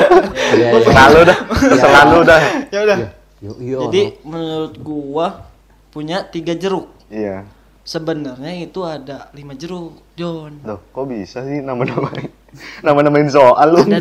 Iya, 0.56 0.72
iya. 0.72 0.80
Selalu 0.80 1.20
dah, 1.28 1.38
selalu 1.52 2.18
dah. 2.24 2.40
Ya 2.72 2.78
udah. 2.88 2.98
Yo, 3.44 3.52
yo, 3.60 3.78
Jadi 3.84 4.16
menurut 4.24 4.74
gua 4.80 5.44
punya 5.92 6.24
tiga 6.24 6.56
jeruk. 6.56 6.88
Iya. 7.12 7.44
Sebenarnya 7.84 8.64
itu 8.64 8.80
ada 8.88 9.28
lima 9.36 9.52
jeruk, 9.52 10.00
John. 10.16 10.64
Loh, 10.64 10.80
kok 10.96 11.12
bisa 11.12 11.44
sih 11.44 11.60
nama-namain 11.60 12.32
nama-namain 12.86 13.28
soal 13.28 13.68
lu? 13.68 13.84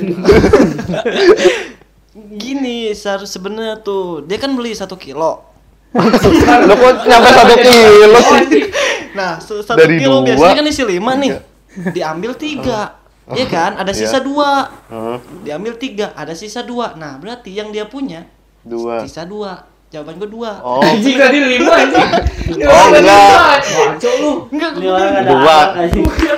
Gini, 2.39 2.95
seharus 2.95 3.35
sebenarnya 3.35 3.83
tuh 3.83 4.23
dia 4.23 4.39
kan 4.39 4.55
beli 4.55 4.71
satu 4.71 4.95
kilo. 4.95 5.54
Lu 5.95 6.73
kok 6.75 6.93
nyampe 7.09 7.29
satu 7.31 7.55
kilo 7.57 8.19
sih? 8.19 8.63
Nah, 9.11 9.39
satu 9.39 9.75
Dari 9.75 9.95
kilo 9.97 10.19
dua. 10.19 10.27
biasanya 10.27 10.55
kan 10.55 10.65
isi 10.67 10.83
lima 10.83 11.11
nih. 11.15 11.31
Diambil 11.89 12.31
tiga. 12.35 12.99
Iya 13.25 13.45
kan? 13.47 13.71
Ada 13.75 13.89
sisa 13.89 14.19
Iya. 14.19 14.21
dua. 14.21 14.49
Hah? 14.85 15.17
Diambil 15.41 15.73
tiga, 15.75 16.13
ada 16.13 16.35
sisa 16.35 16.61
dua. 16.61 16.93
Nah, 16.93 17.15
berarti 17.15 17.49
yang 17.49 17.71
dia 17.71 17.83
punya 17.85 18.27
Dua. 18.61 19.01
sisa 19.01 19.23
dua. 19.23 19.65
Jawaban 19.87 20.17
gue 20.17 20.27
dua. 20.27 20.59
Oh, 20.59 20.83
Anjing 20.83 21.15
tadi 21.15 21.37
lima 21.39 21.71
anjing. 21.73 22.09
Oh, 22.45 22.85
enggak. 22.87 23.57
Ngaco 23.65 24.09
lu. 24.15 24.31
Enggak, 24.51 24.71
Dua. 25.25 25.57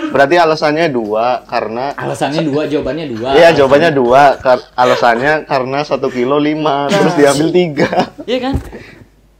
berarti 0.08 0.36
alasannya 0.38 0.88
dua 0.88 1.44
karena 1.44 1.92
Alasannya 1.92 2.42
dua, 2.42 2.64
jawabannya 2.64 3.06
dua. 3.10 3.30
Iya 3.34 3.50
jawabannya 3.54 3.92
dua. 3.92 4.22
Kar- 4.38 4.72
alasannya 4.72 5.44
karena 5.44 5.84
satu 5.84 6.08
kilo 6.08 6.38
lima 6.38 6.88
terus 6.88 7.12
diambil 7.14 7.48
tiga. 7.52 7.90
Iya 8.24 8.40
kan? 8.42 8.54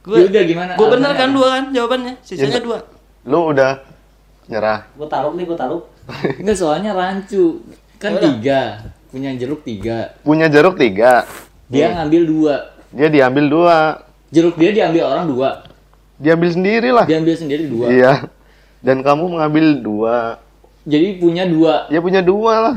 Gue 0.08 0.24
udah 0.24 0.42
gimana? 0.42 0.72
gue 0.72 0.86
bener 0.88 1.12
kan 1.12 1.28
dua 1.30 1.48
kan 1.52 1.64
jawabannya. 1.68 2.14
Sisanya 2.24 2.56
Ya, 2.56 2.64
dua. 2.64 2.78
Lu 3.22 3.52
udah 3.52 3.84
nyerah. 4.48 4.88
Gue 4.90 5.04
taruh 5.04 5.36
nih, 5.36 5.44
gue 5.44 5.52
taruh. 5.54 5.82
Enggak 6.40 6.56
soalnya 6.56 6.96
rancu. 6.96 7.60
Kan 7.96 8.10
Ya 8.10 8.16
udah. 8.16 8.24
tiga. 8.32 8.60
Punya 9.08 9.30
jeruk 9.34 9.60
tiga. 9.62 10.16
Punya 10.22 10.48
jeruk 10.48 10.80
tiga. 10.80 11.28
Dia 11.68 11.92
ngambil 11.94 12.22
dua. 12.24 12.54
Dia 12.88 13.08
diambil 13.08 13.44
dua. 13.46 13.76
Jeruk 14.28 14.56
dia 14.56 14.72
diambil 14.72 15.02
orang 15.06 15.24
dua. 15.28 15.48
Diambil 16.16 16.50
sendiri 16.50 16.88
lah. 16.88 17.04
Diambil 17.04 17.34
sendiri 17.36 17.68
dua. 17.68 17.86
Iya. 17.88 18.12
Dan 18.80 19.04
kamu 19.04 19.28
mengambil 19.30 19.76
dua. 19.76 20.16
Jadi 20.82 21.20
punya 21.20 21.44
dua. 21.44 21.84
Ya 21.92 22.00
punya 22.00 22.24
dua 22.24 22.54
lah. 22.58 22.76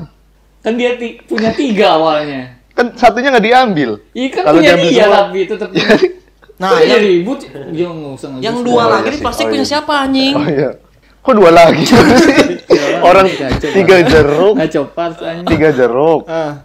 Kan 0.60 0.76
dia 0.76 1.00
ti- 1.00 1.24
punya 1.24 1.56
tiga 1.56 1.96
awalnya. 1.96 2.60
Kan 2.72 2.92
satunya 2.94 3.32
nggak 3.32 3.46
diambil. 3.46 3.90
Iya 4.12 4.28
kan 4.30 4.44
Kalau 4.46 4.60
punya 4.60 4.68
diambil 4.70 4.90
dia 4.90 5.00
semua. 5.02 5.18
tapi 5.18 5.40
tetap. 5.48 5.70
Nah, 6.62 6.70
Kok 6.72 6.86
yang, 6.86 7.01
ribut. 7.01 7.39
Dia 7.74 7.88
nggak 7.89 8.13
usah 8.13 8.30
yang 8.38 8.62
dua 8.62 8.77
Oh, 8.80 8.88
lagi 8.88 9.01
iya 9.01 9.10
nih 9.10 9.18
sih. 9.18 9.24
plastik 9.25 9.44
Oh, 9.44 9.50
punya 9.50 9.60
iya. 9.60 9.72
siapa 9.72 9.94
anjing? 10.00 10.34
Oh 10.34 10.46
iya. 10.46 10.70
Kok 11.20 11.34
dua 11.34 11.50
lagi? 11.51 11.84
Orang 13.10 13.25
tiga 13.58 13.98
jeruk, 14.03 14.56
tiga 15.48 15.70
jeruk. 15.72 16.22
Ah. 16.25 16.62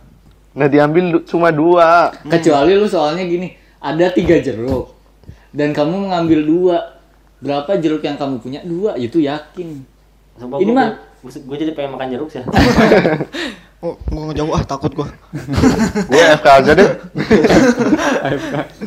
Nah 0.52 0.66
diambil 0.66 1.24
cuma 1.24 1.48
dua. 1.48 2.12
Kecuali 2.22 2.72
lu 2.72 2.84
soalnya 2.84 3.24
gini, 3.24 3.48
ada 3.78 4.08
tiga 4.10 4.36
jeruk 4.36 4.92
dan 5.50 5.72
kamu 5.72 6.08
mengambil 6.08 6.40
dua. 6.42 6.76
Berapa 7.36 7.76
jeruk 7.76 8.00
yang 8.00 8.16
kamu 8.16 8.36
punya? 8.38 8.60
Dua, 8.62 8.96
itu 8.96 9.16
yakin. 9.18 9.84
Sumpah 10.34 10.56
Ini 10.56 10.70
gua- 10.70 10.76
mah- 10.78 10.96
Gue 11.26 11.56
jadi 11.58 11.72
pengen 11.72 11.92
makan 11.92 12.08
jeruk 12.08 12.28
sih. 12.28 12.40
Oh, 13.86 13.94
gue 14.10 14.24
ngejauh 14.34 14.50
ah 14.50 14.62
takut 14.66 14.90
gue. 14.90 15.08
Gue 16.10 16.22
FK 16.42 16.46
aja 16.50 16.72
deh. 16.74 16.90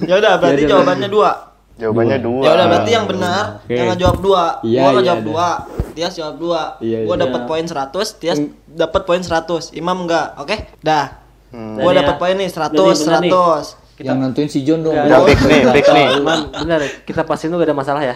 ya 0.04 0.14
udah 0.20 0.34
berarti 0.36 0.62
Ya 0.64 0.68
udah, 0.68 0.72
jawabannya 0.76 1.08
dua. 1.08 1.32
Jawabannya 1.80 2.20
dua. 2.20 2.44
Ya 2.44 2.52
udah 2.52 2.66
berarti 2.68 2.92
yang 2.92 3.08
benar 3.08 3.64
Oke. 3.64 3.72
yang 3.72 3.88
ngejawab 3.96 4.18
dua. 4.20 4.44
Iya, 4.68 4.80
gua 4.84 4.90
iya, 4.92 4.96
ngejawab 5.00 5.22
ada. 5.24 5.30
dua. 5.32 5.48
Tias 5.96 6.14
jawab 6.20 6.36
dua. 6.36 6.62
Iya, 6.84 6.98
gua 7.08 7.16
iya. 7.16 7.24
dapat 7.24 7.42
poin 7.48 7.64
100, 7.64 8.20
Tias 8.20 8.38
dapat 8.68 9.02
poin 9.08 9.22
100. 9.24 9.72
Imam 9.80 9.98
enggak. 10.04 10.36
Oke? 10.36 10.56
Dah. 10.84 11.24
Hmm. 11.56 11.80
Gua 11.80 11.96
dapat 11.96 12.16
ya. 12.16 12.20
poin 12.20 12.36
nih 12.36 12.50
100 12.52 12.76
Jadi 12.76 13.00
benar 13.08 13.22
nih. 13.24 13.32
100. 13.32 14.04
Yang 14.04 14.18
nentuin 14.20 14.48
si 14.52 14.60
John 14.68 14.80
dong. 14.84 14.96
Udah 14.96 15.20
fix 15.28 15.40
nih, 15.44 15.62
fix 15.76 15.86
nih. 15.92 16.08
Cuman 16.20 16.40
bener, 16.52 16.80
kita 17.04 17.24
pastiin 17.28 17.52
tuh 17.52 17.60
gak 17.60 17.68
ada 17.72 17.76
masalah 17.76 18.04
ya. 18.04 18.16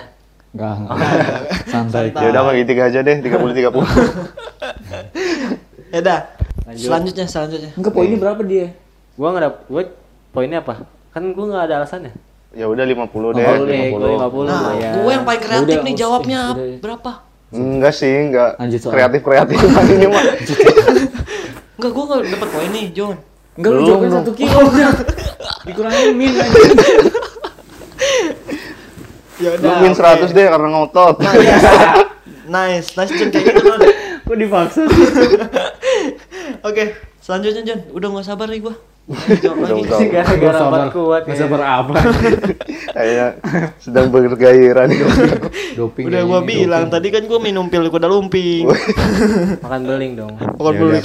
Enggak, 0.55 0.75
enggak. 0.79 0.95
Santai. 1.71 2.11
Ya 2.15 2.27
udah 2.35 2.41
bagi 2.51 2.63
tiga 2.67 2.87
aja 2.87 2.99
deh, 3.03 3.17
30 3.19 3.31
30. 3.31 3.63
Ya 5.93 5.99
udah. 6.01 6.19
Lanjut. 6.63 6.81
Selanjutnya 6.81 7.25
selanjutnya. 7.27 7.71
Enggak 7.75 7.91
poinnya 7.91 8.17
berapa 8.17 8.41
dia? 8.41 8.67
Gue 9.13 9.27
nggak 9.27 9.43
dapet, 9.43 9.59
gue 9.67 9.83
poinnya 10.31 10.59
apa? 10.59 10.73
Kan 11.11 11.23
gue 11.29 11.45
nggak 11.45 11.63
ada 11.67 11.75
alasannya. 11.79 12.13
Ya 12.53 12.65
udah 12.69 12.85
50 12.85 13.03
deh, 13.33 13.43
50 13.43 13.65
deh, 13.65 13.81
gue 13.89 13.97
50. 13.97 14.29
50 14.29 14.45
Nah, 14.45 14.71
ya. 14.73 14.89
gue 14.95 15.11
yang 15.11 15.25
paling 15.25 15.41
kreatif 15.41 15.65
Udah, 15.65 15.81
nih 15.81 15.93
udah, 15.93 15.99
jawabnya 15.99 16.39
udah. 16.47 16.65
berapa? 16.79 17.11
Enggak 17.51 17.93
sih, 17.93 18.13
enggak. 18.13 18.51
Kreatif-kreatif 18.79 19.57
ini 19.93 20.07
mah. 20.07 20.23
Enggak, 21.75 21.91
gue 21.91 22.03
enggak 22.03 22.19
dapat 22.31 22.49
poin 22.49 22.69
nih, 22.69 22.85
John. 22.91 23.15
Enggak 23.53 23.71
lu 23.71 23.81
belum. 23.85 24.11
satu 24.11 24.31
kilo 24.33 24.59
udah. 24.63 24.91
Dikurangin 25.67 26.13
min 26.13 26.33
aja. 26.33 26.59
Ya 29.37 29.49
Lu 29.57 29.69
min 29.81 29.93
100 29.93 30.29
deh 30.29 30.45
karena 30.45 30.67
ngotot. 30.69 31.15
Nice, 32.45 32.93
nice 32.93 33.11
John 33.11 33.29
kayak 33.29 33.45
gitu. 33.49 33.69
Kok 34.23 34.37
dipaksa 34.39 34.81
sih? 34.87 35.03
Oke, 36.63 36.83
selanjutnya 37.19 37.61
John. 37.63 37.79
Udah 37.91 38.07
nggak 38.09 38.25
sabar 38.25 38.47
nih 38.47 38.61
gua. 38.61 38.75
Jawab 39.35 39.57
Udah, 39.59 39.67
lagi. 39.69 39.83
udah. 39.83 39.99
Gara-gara 40.07 40.59
obat 40.63 40.83
kuat. 40.89 41.21
Gak 41.27 41.35
ya. 41.35 41.41
sabar 41.43 41.61
apa? 41.83 41.93
Kayaknya 42.95 43.27
sedang 43.75 44.07
bergairah 44.07 44.85
nih. 44.87 44.97
Doping. 45.75 46.07
Udah 46.07 46.21
gua 46.23 46.39
bilang 46.39 46.87
tadi 46.87 47.11
kan 47.11 47.23
gua 47.23 47.35
minum 47.37 47.67
pil 47.67 47.83
kuda 47.83 48.07
lumping. 48.07 48.63
Makan 49.63 49.81
beling 49.83 50.13
dong. 50.15 50.33
Bukan 50.55 50.71
Ya 50.71 50.79
beli. 50.79 50.91
udah. 50.97 51.03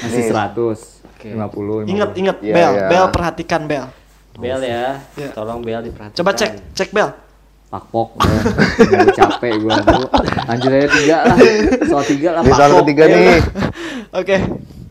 Masih 0.00 0.22
100. 0.24 0.56
Oke. 1.12 1.28
50. 1.28 1.92
Ingat, 1.92 2.10
ingat, 2.16 2.36
Iya, 2.40 2.54
Bel, 2.56 2.72
iya. 2.72 2.88
Bel 2.88 3.06
perhatikan 3.12 3.60
Bel. 3.68 3.84
Bel 4.32 4.60
ya, 4.64 4.96
Ya. 5.14 5.28
tolong 5.30 5.60
Bel 5.60 5.84
diperhatikan. 5.84 6.16
Coba 6.16 6.32
cek, 6.32 6.72
cek 6.72 6.88
Bel. 6.90 7.12
Pakpok. 7.72 8.20
Udah 8.20 9.08
capek 9.16 9.64
gua. 9.64 9.80
Gua 9.80 10.04
Lanjut 10.44 10.70
aja 10.76 10.88
tiga 10.92 11.16
lah. 11.24 11.36
Soal 11.88 12.04
tiga 12.04 12.28
lah. 12.36 12.42
Nih 12.44 12.52
soal 12.52 12.68
pakpok. 12.68 12.84
ketiga 12.84 13.04
nih. 13.08 13.24
lah. 13.24 13.40
Oke. 14.20 14.36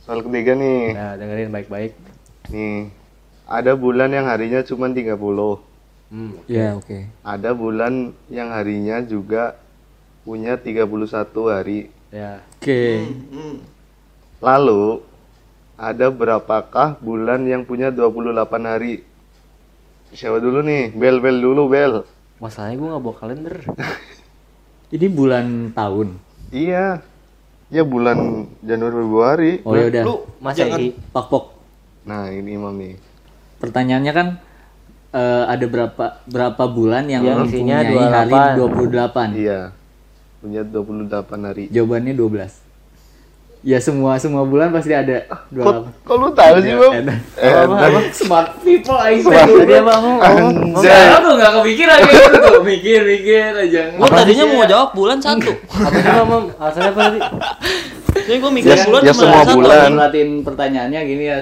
Soal 0.02 0.20
ketiga 0.26 0.52
nih. 0.58 0.82
Nah, 0.98 1.14
dengerin 1.14 1.50
baik-baik. 1.54 1.94
Nih. 2.50 2.90
Ada 3.46 3.78
bulan 3.78 4.10
yang 4.10 4.26
harinya 4.26 4.66
cuma 4.66 4.90
30. 4.90 5.14
Hmm. 6.10 6.34
Ya 6.50 6.74
oke. 6.74 7.06
Ada 7.22 7.54
bulan 7.54 8.18
yang 8.34 8.50
harinya 8.50 8.98
juga 9.06 9.62
punya 10.26 10.58
31 10.58 10.90
hari. 11.54 11.94
Ya. 12.10 12.42
Oke. 12.58 13.06
Hmm. 13.30 13.62
Lalu 14.42 15.06
ada 15.78 16.10
berapakah 16.10 16.98
bulan 16.98 17.46
yang 17.46 17.62
punya 17.62 17.94
28 17.94 18.42
hari? 18.66 19.06
Siapa 20.18 20.42
dulu 20.42 20.66
nih? 20.66 20.98
Bel, 20.98 21.22
bel 21.22 21.38
dulu, 21.38 21.70
bel. 21.70 22.10
Masalahnya 22.42 22.76
gue 22.76 22.88
nggak 22.90 23.04
bawa 23.06 23.16
kalender. 23.16 23.56
Ini 24.98 25.08
bulan 25.08 25.46
tahun. 25.72 26.18
Iya. 26.50 27.06
Ya 27.72 27.84
bulan 27.86 28.50
Januari 28.60 28.96
Februari. 28.98 29.52
Oh 29.64 29.78
ya 29.78 29.86
udah. 29.88 30.04
Lu 30.04 30.16
Masa 30.42 30.58
jangan 30.66 30.80
i- 30.82 30.98
Pakpok. 31.14 31.46
Nah, 32.02 32.28
ini 32.28 32.58
Imam 32.58 32.74
nih. 32.76 32.98
Pertanyaannya 33.62 34.12
kan 34.12 34.28
eh, 35.14 35.44
ada 35.48 35.66
berapa 35.70 36.06
berapa 36.26 36.64
bulan 36.66 37.06
yang 37.08 37.22
isinya 37.46 37.86
mempunyai 37.86 38.10
hari 38.10 38.34
28? 38.58 39.38
28. 39.38 39.38
Iya. 39.38 39.60
Punya 40.42 40.62
28 40.66 41.48
hari. 41.48 41.64
Jawabannya 41.70 42.14
12. 42.18 42.71
Ya 43.62 43.78
semua 43.78 44.18
semua 44.18 44.42
bulan 44.42 44.74
pasti 44.74 44.90
ada 44.90 45.22
Kok, 45.48 45.94
28. 45.94 46.02
kok 46.02 46.16
lu 46.18 46.28
tahu 46.34 46.56
sih, 46.60 46.74
Bang? 46.74 46.94
Edan. 46.98 47.20
Eh, 47.38 47.54
Apa, 47.54 47.76
apa? 47.78 48.00
Smart 48.10 48.50
people 48.60 48.98
teh. 48.98 49.22
Tadi 49.22 49.74
apa 49.76 49.94
ngomong? 49.96 50.18
Anjay. 50.20 50.82
Sekarang 50.82 51.22
tuh 51.22 51.34
gak 51.38 51.52
kepikiran 51.56 51.98
kayak 52.00 52.22
gitu 52.26 52.38
tuh. 52.42 52.62
Mikir, 52.64 53.00
mikir 53.04 53.52
aja. 53.56 53.82
Gua 53.94 54.10
tadinya 54.10 54.46
mau 54.48 54.66
jawab 54.66 54.90
bulan 54.92 55.18
satu. 55.18 55.54
Apa 55.78 55.94
sih 55.94 56.10
Mam? 56.26 56.44
Alasannya 56.58 56.90
apa 56.90 57.00
tadi? 57.04 57.20
Jadi 58.12 58.38
gua 58.40 58.52
mikir 58.52 58.70
Ya, 58.72 58.82
bulan 58.84 59.02
ya 59.02 59.06
cuma 59.08 59.22
semua 59.22 59.42
satu. 59.46 59.56
bulan. 59.56 59.90
Perhatiin 59.94 60.30
pertanyaannya 60.42 61.00
gini 61.06 61.24
ya. 61.24 61.38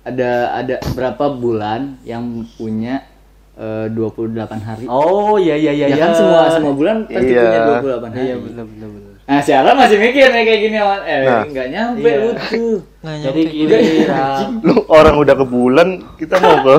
Ada 0.00 0.30
ada 0.56 0.76
berapa 0.90 1.24
bulan 1.30 1.80
yang 2.02 2.24
punya 2.52 3.06
eh, 3.54 3.86
28 3.90 4.42
hari? 4.58 4.84
Oh 4.86 5.38
iya 5.38 5.54
iya 5.54 5.70
iya. 5.70 5.86
ya 5.86 5.96
kan 6.00 6.10
semua 6.12 6.40
semua 6.50 6.72
bulan 6.72 7.06
pasti 7.06 7.30
Iya. 7.30 7.42
punya 7.44 7.60
28 7.78 8.10
hari. 8.10 8.24
Iya 8.24 8.36
benar 8.40 8.64
benar 8.66 8.88
benar. 8.90 9.07
Nah, 9.28 9.44
siaran 9.44 9.76
masih 9.76 10.00
mikir 10.00 10.24
nih 10.26 10.40
kayak 10.42 10.60
gini 10.62 10.76
awan. 10.78 11.00
Eh, 11.04 11.20
Nah. 11.20 11.44
nggak 11.44 11.68
nyampe 11.68 12.00
Iya. 12.02 12.16
lu 12.18 12.30
tuh. 12.32 12.76
Nggak 12.98 13.16
Jadi 13.20 13.40
gini, 13.44 13.76
Ram. 14.02 14.48
Lu 14.64 14.74
orang 14.88 15.14
udah 15.14 15.34
ke 15.36 15.44
bulan, 15.44 15.88
kita 16.16 16.40
mau 16.40 16.56
ke 16.64 16.76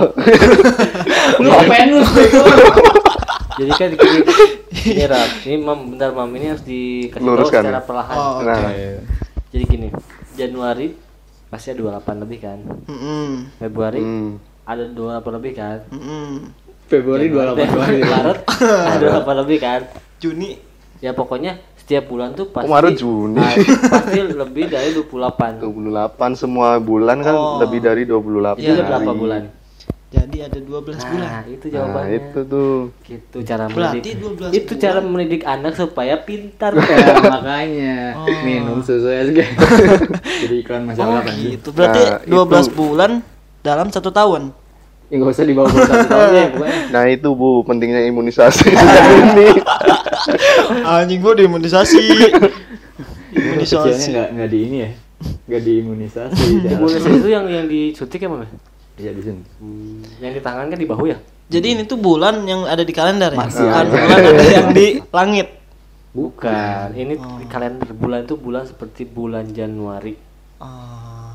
Lu 1.46 1.50
bego? 1.70 2.00
Jadi 3.54 3.72
kan 3.72 3.90
gini, 3.92 4.20
ini 4.88 5.04
Ram, 5.06 5.30
ini 5.44 5.56
mam, 5.60 5.80
bentar 5.94 6.10
mam, 6.10 6.30
ini 6.32 6.46
harus 6.50 6.64
dikasih 6.64 7.22
Luruskan. 7.22 7.62
secara 7.62 7.82
perlahan. 7.84 8.18
Oh, 8.18 8.42
Nah, 8.42 8.58
Jadi 9.50 9.64
gini, 9.66 9.88
Januari 10.34 10.98
pasti 11.46 11.70
ada 11.70 12.02
28 12.02 12.18
lebih 12.20 12.40
kan. 12.40 12.60
Mm-mm. 12.86 13.50
Februari 13.58 14.00
hmm. 14.00 14.30
ada 14.64 14.84
28 14.86 15.38
lebih 15.38 15.54
kan. 15.54 15.78
Mm-mm. 15.90 16.50
Februari 16.86 17.26
28 17.28 17.58
Februari, 17.60 17.98
doang. 18.00 18.10
Maret 18.12 18.38
ada 18.94 19.06
28 19.22 19.42
lebih 19.44 19.58
kan. 19.60 19.82
Juni. 20.18 20.52
Ya 21.00 21.12
pokoknya 21.12 21.56
setiap 21.90 22.06
bulan 22.06 22.38
tuh 22.38 22.54
pasti 22.54 22.70
Kemarin 22.70 22.94
Juni. 22.94 23.42
Ah, 23.42 23.50
pasti 23.90 24.20
lebih 24.22 24.70
dari 24.70 24.94
28. 24.94 25.58
28 25.58 26.38
semua 26.38 26.78
bulan 26.78 27.18
kan 27.20 27.34
Oh. 27.34 27.58
lebih 27.58 27.82
dari 27.82 28.06
28 28.06 28.54
Itu 28.56 28.62
Iya. 28.62 28.74
ada 28.76 28.84
berapa 28.86 29.10
hari. 29.10 29.18
bulan? 29.18 29.42
Jadi 30.10 30.38
ada 30.40 30.60
12 30.60 31.02
bulan. 31.04 31.26
Nah, 31.26 31.42
itu 31.46 31.66
Nah, 31.66 31.74
jawabannya. 31.76 32.14
itu 32.16 32.40
tuh. 32.46 32.74
Gitu 33.02 33.38
cara 33.42 33.64
Berarti 33.66 33.82
mendidik. 33.98 34.14
12 34.16 34.52
Itu 34.52 34.70
bulan. 34.70 34.84
cara 34.86 35.00
mendidik 35.02 35.42
anak 35.44 35.74
supaya 35.74 36.16
pintar. 36.20 36.72
Ya, 36.78 37.06
makanya 37.26 37.96
Oh. 38.16 38.38
minum 38.40 38.78
susu 38.80 39.10
SG. 39.26 39.38
Jadi 40.40 40.56
iklan 40.62 40.82
Oh 40.84 40.88
masalah 40.88 41.26
kan. 41.26 41.34
gitu. 41.34 41.74
Berarti 41.74 42.02
Nah, 42.06 42.22
12 42.24 42.70
itu. 42.70 42.78
bulan 42.78 43.12
dalam 43.60 43.90
satu 43.90 44.10
tahun. 44.10 44.54
Ya 45.10 45.18
enggak 45.18 45.34
usah 45.34 45.46
dibawa 45.46 45.66
bawa 45.68 45.84
satu 45.84 46.06
tahun 46.06 46.30
ya 46.32 46.46
pokoknya. 46.54 46.78
Nah, 46.94 47.04
itu 47.06 47.30
Bu, 47.34 47.50
pentingnya 47.66 48.02
imunisasi 48.06 48.70
sejak 48.70 49.06
ini. 49.26 49.48
Anjing 50.86 51.20
gua 51.20 51.34
diimunisasi. 51.34 52.02
Kecilnya 53.34 53.98
enggak 53.98 54.28
enggak 54.34 54.50
di 54.50 54.60
ini 54.64 54.78
ya. 54.80 54.90
Enggak 55.46 55.62
diimunisasi. 55.66 56.46
Imunisasi 56.64 57.10
itu 57.16 57.30
yang 57.30 57.46
yang 57.46 57.66
disuntik 57.66 58.20
ya, 58.20 58.30
Mam? 58.30 58.46
Iya 59.00 59.12
di 59.16 59.22
sini. 59.24 59.42
Hmm, 59.58 60.02
yang 60.20 60.34
di 60.36 60.42
tangan 60.44 60.66
kan 60.68 60.78
di 60.78 60.86
bahu 60.86 61.06
ya? 61.08 61.18
Jadi 61.50 61.68
ini 61.74 61.84
tuh 61.84 61.98
bulan 61.98 62.46
yang 62.46 62.70
ada 62.70 62.86
di 62.86 62.94
kalender 62.94 63.34
ya? 63.34 63.40
Masih 63.40 63.66
Bukan 63.66 63.82
ada. 63.82 63.90
bulan 63.90 64.20
ada 64.20 64.44
yang 64.46 64.70
di 64.70 64.88
langit. 65.10 65.48
Bukan. 66.10 66.88
Ini 66.94 67.14
Oh. 67.18 67.42
kalender 67.48 67.90
bulan 67.92 68.26
itu 68.26 68.36
bulan 68.36 68.64
seperti 68.66 69.06
bulan 69.06 69.50
Januari. 69.50 70.14
Oh, 70.60 71.34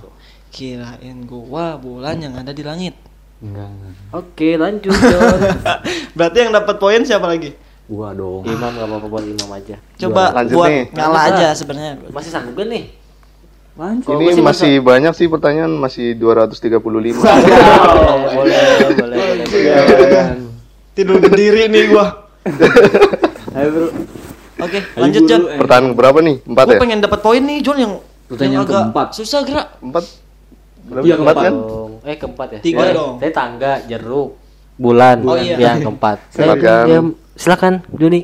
kirain 0.51 1.25
gua 1.25 1.75
bulan 1.75 2.21
yang 2.21 2.35
ada 2.37 2.53
di 2.53 2.63
langit. 2.63 2.95
Enggak. 3.43 3.69
Oke, 4.13 4.49
lanjut 4.55 4.95
John. 4.95 5.39
Berarti 6.17 6.39
yang 6.39 6.53
dapat 6.55 6.77
poin 6.79 7.01
siapa 7.03 7.27
lagi? 7.27 7.55
Gua 7.85 8.17
dong. 8.17 8.49
imam 8.49 8.73
gak 8.73 8.89
apa-apa 8.89 9.07
buat 9.13 9.25
imam 9.25 9.51
aja. 9.53 9.77
Coba 10.01 10.33
Lanjut 10.33 10.57
buat 10.57 10.71
nih. 10.73 10.85
ngalah 10.97 11.25
Lanjut, 11.29 11.37
aja 11.37 11.49
sebenarnya. 11.53 11.93
Masih 12.09 12.31
sanggup 12.33 12.55
gak 12.57 12.69
nih? 12.73 12.85
Lanjut. 13.75 14.09
Ini 14.09 14.25
gua 14.25 14.33
sih 14.33 14.45
masih 14.45 14.73
banyak 14.81 15.13
sih 15.13 15.27
pertanyaan, 15.29 15.73
masih 15.77 16.07
235. 16.17 16.81
boleh, 16.81 17.05
boleh, 18.33 18.61
boleh, 18.97 19.17
boleh. 19.45 20.27
Tidur 20.95 21.19
berdiri 21.21 21.69
nih 21.69 21.93
gua. 21.93 22.25
Ayo 23.59 23.69
bro. 23.69 23.87
Oke, 24.65 24.79
lanjut 24.97 25.23
John. 25.27 25.43
Pertanyaan 25.59 25.93
berapa 25.93 26.19
nih? 26.23 26.37
Empat 26.47 26.65
Gua 26.65 26.75
ya? 26.79 26.81
pengen 26.81 26.99
dapat 27.03 27.21
poin 27.21 27.43
nih 27.43 27.59
John 27.61 27.77
yang 27.77 27.93
Pertanyaan 28.25 28.55
yang 28.55 28.65
agak 28.65 28.81
keempat. 28.89 29.07
susah 29.13 29.41
gerak. 29.45 29.67
Empat? 29.85 30.05
Berapa? 30.85 31.03
Iya, 31.03 31.15
Empat 31.15 31.25
keempat. 31.27 31.43
kan? 31.43 31.55
Dong. 31.55 31.93
Eh 32.05 32.17
keempat 32.17 32.49
ya? 32.51 32.59
Tiga 32.61 32.81
Saya- 32.81 32.95
dong. 32.95 33.15
Saya 33.17 33.33
tangga, 33.33 33.73
jeruk, 33.85 34.29
bulan, 34.77 35.17
Oh, 35.23 35.35
iya. 35.35 35.57
yang 35.57 35.79
keempat. 35.81 36.17
Silakan. 36.35 36.85
Saya- 36.85 36.91
ya, 36.91 37.01
silakan, 37.35 37.75
Juni. 37.91 38.21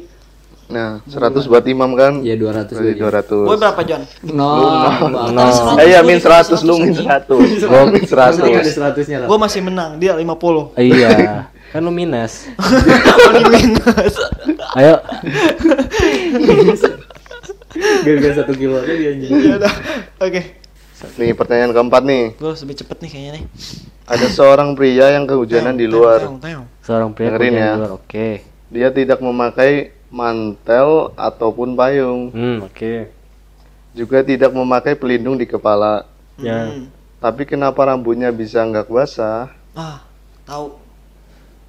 Nah, 0.71 1.03
100 1.03 1.51
buat 1.51 1.67
imam 1.67 1.99
kan? 1.99 2.23
Iya 2.23 2.39
200 2.39 2.71
Berarti 2.71 2.95
lagi. 2.95 3.03
200. 3.27 3.43
Boy 3.43 3.57
berapa 3.59 3.81
John? 3.83 4.03
No. 4.31 4.55
No. 5.35 5.43
Eh, 5.77 5.91
iya, 5.91 5.99
min 6.01 6.23
100 6.23 6.63
lu 6.63 6.79
min 6.79 6.95
100. 6.95 7.27
Gua 7.67 7.91
min 7.91 8.07
Penting 8.07 8.55
ada 8.55 8.63
100. 8.63 8.79
100-nya 8.79 9.17
lah. 9.19 9.27
Gua 9.27 9.39
masih 9.41 9.67
menang, 9.67 9.99
dia 9.99 10.15
50. 10.15 10.71
Iya. 10.79 11.11
Kan 11.75 11.83
lu 11.83 11.91
minus. 11.91 12.47
Minus. 13.47 14.15
Ayo. 14.79 14.95
Gara-gara 18.01 18.35
1 18.47 18.51
kilo 18.55 18.75
aja 18.77 18.93
dia 18.93 19.11
anjing. 19.11 19.31
Ya 19.31 19.55
udah. 19.59 19.75
Oke. 20.21 20.41
Nih, 21.17 21.33
pertanyaan 21.33 21.73
keempat 21.73 22.03
nih. 22.05 22.25
Gua 22.37 22.53
harus 22.53 22.61
lebih 22.61 22.77
cepet 22.85 22.97
nih 23.01 23.11
kayaknya 23.11 23.33
nih. 23.41 23.45
Ada 24.05 24.27
seorang 24.29 24.75
pria 24.75 25.07
yang 25.15 25.25
kehujanan 25.25 25.79
di 25.79 25.87
luar. 25.87 26.21
Seorang 26.85 27.11
pria 27.15 27.33
Dengerin 27.33 27.55
ya. 27.55 27.73
luar. 27.79 27.91
Oke. 27.97 28.45
Dia 28.69 28.89
tidak 28.93 29.19
memakai 29.19 29.95
mantel 30.11 31.15
ataupun 31.15 31.79
payung. 31.79 32.35
Hmm, 32.35 32.59
oke. 32.67 33.09
Juga 33.95 34.23
tidak 34.23 34.51
memakai 34.53 34.95
pelindung 34.95 35.39
di 35.39 35.47
kepala. 35.47 36.05
Ya. 36.37 36.69
Hmm. 36.69 36.91
Tapi 37.21 37.45
kenapa 37.45 37.85
rambutnya 37.85 38.33
bisa 38.33 38.65
nggak 38.65 38.89
basah? 38.89 39.53
Ah, 39.73 40.03
tahu. 40.45 40.77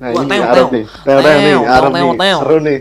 Nah, 0.02 0.10
Wah, 0.18 0.24
ini 0.26 0.38
Arab 0.42 0.68
nih. 0.74 0.86
Teong 1.06 1.22
nih, 1.22 1.56
Arab 1.62 1.92
nih. 1.94 2.04
Seru 2.42 2.58
nih. 2.58 2.80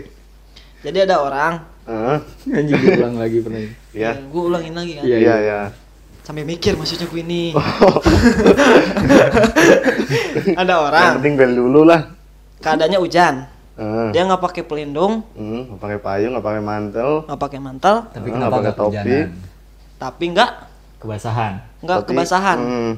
Jadi 0.81 0.97
ada 1.05 1.15
orang, 1.21 1.53
Hah? 1.85 2.17
Anjing 2.49 2.77
diulang 2.81 3.15
lagi 3.21 3.37
pertanyaan. 3.41 3.73
Ya. 3.93 4.11
gue 4.17 4.41
ulangin 4.41 4.73
lagi 4.73 4.91
kan. 4.97 5.03
Iya, 5.05 5.17
Iya, 5.17 5.35
ya. 5.37 5.61
Sampai 6.21 6.43
mikir 6.43 6.73
maksudnya 6.73 7.05
gue 7.05 7.19
ini. 7.19 7.51
Oh. 7.51 7.61
ada 10.53 10.69
Yang 10.69 10.81
orang, 10.83 11.03
penting 11.17 11.33
bel 11.35 11.51
dulu 11.51 11.81
lah. 11.83 12.01
keadaannya 12.59 12.99
hujan. 12.99 13.35
Heeh. 13.73 14.07
Dia 14.11 14.21
nggak 14.23 14.37
pakai 14.39 14.61
pelindung, 14.61 15.25
Hmm, 15.33 15.65
nggak 15.65 15.79
pakai 15.79 15.99
payung, 15.99 16.31
nggak 16.35 16.45
pakai 16.45 16.61
mantel. 16.61 17.09
nggak 17.25 17.39
pakai 17.39 17.59
mantel, 17.59 17.95
Tapi 18.07 18.27
Ah, 18.27 18.31
kenapa 18.31 18.53
pakai 18.53 18.73
topi. 18.73 18.93
kehujanan? 18.93 19.27
tapi 19.97 20.23
nggak 20.29 20.51
Kebasahan. 20.99 21.53
nggak 21.79 21.97
Tapi- 21.97 22.09
kebasahan. 22.11 22.57
Hmm. 22.59 22.93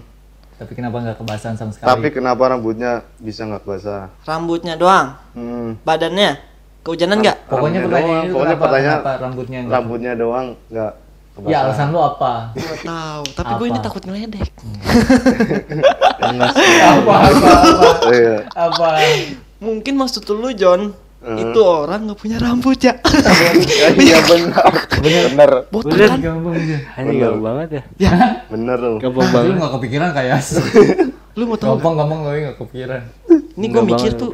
Tapi 0.53 0.71
kenapa 0.73 0.95
enggak 0.97 1.17
kebasahan 1.17 1.55
sama 1.55 1.71
sekali? 1.71 1.87
Tapi 1.89 2.07
kenapa 2.09 2.43
rambutnya 2.45 2.91
bisa 3.17 3.43
nggak 3.43 3.63
basah? 3.63 4.07
Rambutnya 4.21 4.75
doang, 4.75 5.15
Hmm. 5.31 5.75
badannya 5.81 6.39
kehujanan 6.81 7.19
nggak? 7.19 7.37
pokoknya 7.47 7.79
pertanyaan 7.81 8.07
doang. 8.21 8.33
Pokoknya 8.33 8.57
pertanyaan 8.57 8.99
rambutnya 9.17 9.57
enggak? 9.59 9.73
Rambutnya 9.73 10.13
doang 10.13 10.45
nggak 10.67 10.91
Ya 11.43 11.65
alasan 11.65 11.89
lu 11.89 11.97
apa? 11.97 12.53
Gue 12.53 12.77
tahu, 12.79 13.23
tapi 13.33 13.51
gue 13.55 13.67
ini 13.67 13.79
takut 13.79 14.01
ngeledek. 14.01 14.53
apa 16.83 17.13
apa 17.25 17.49
apa? 17.49 17.89
Iya. 18.07 18.37
apa? 18.53 18.87
Mungkin 19.57 19.93
maksud 19.95 20.21
lu 20.29 20.53
John, 20.53 20.93
Hmm. 21.23 21.39
itu 21.39 21.55
orang 21.55 22.03
nggak 22.03 22.19
punya 22.19 22.35
rambut 22.35 22.75
ya. 22.77 22.99
Iya 23.95 24.19
benar. 24.27 24.71
Benar. 24.99 25.49
Botak 25.71 25.95
Bener. 25.95 26.07
kan? 26.11 26.19
Gampang 26.19 26.53
aja. 26.53 26.77
Ini 26.99 27.13
gampang 27.15 27.41
banget 27.41 27.69
ya. 27.71 27.83
Ya, 27.97 28.11
Benar 28.51 28.77
lu. 28.77 28.99
Gampang 28.99 29.23
Lu 29.23 29.31
banget. 29.31 29.55
enggak 29.55 29.71
kepikiran 29.71 30.09
kayak 30.11 30.37
lu 31.39 31.43
mau 31.47 31.55
tahu? 31.55 31.63
nggak? 31.63 31.79
Gampang 31.79 31.93
gampang 31.95 32.19
tapi 32.21 32.37
enggak 32.43 32.57
kepikiran. 32.59 33.01
Ini 33.55 33.65
gue 33.65 33.83
mikir 33.87 34.11
tuh 34.13 34.29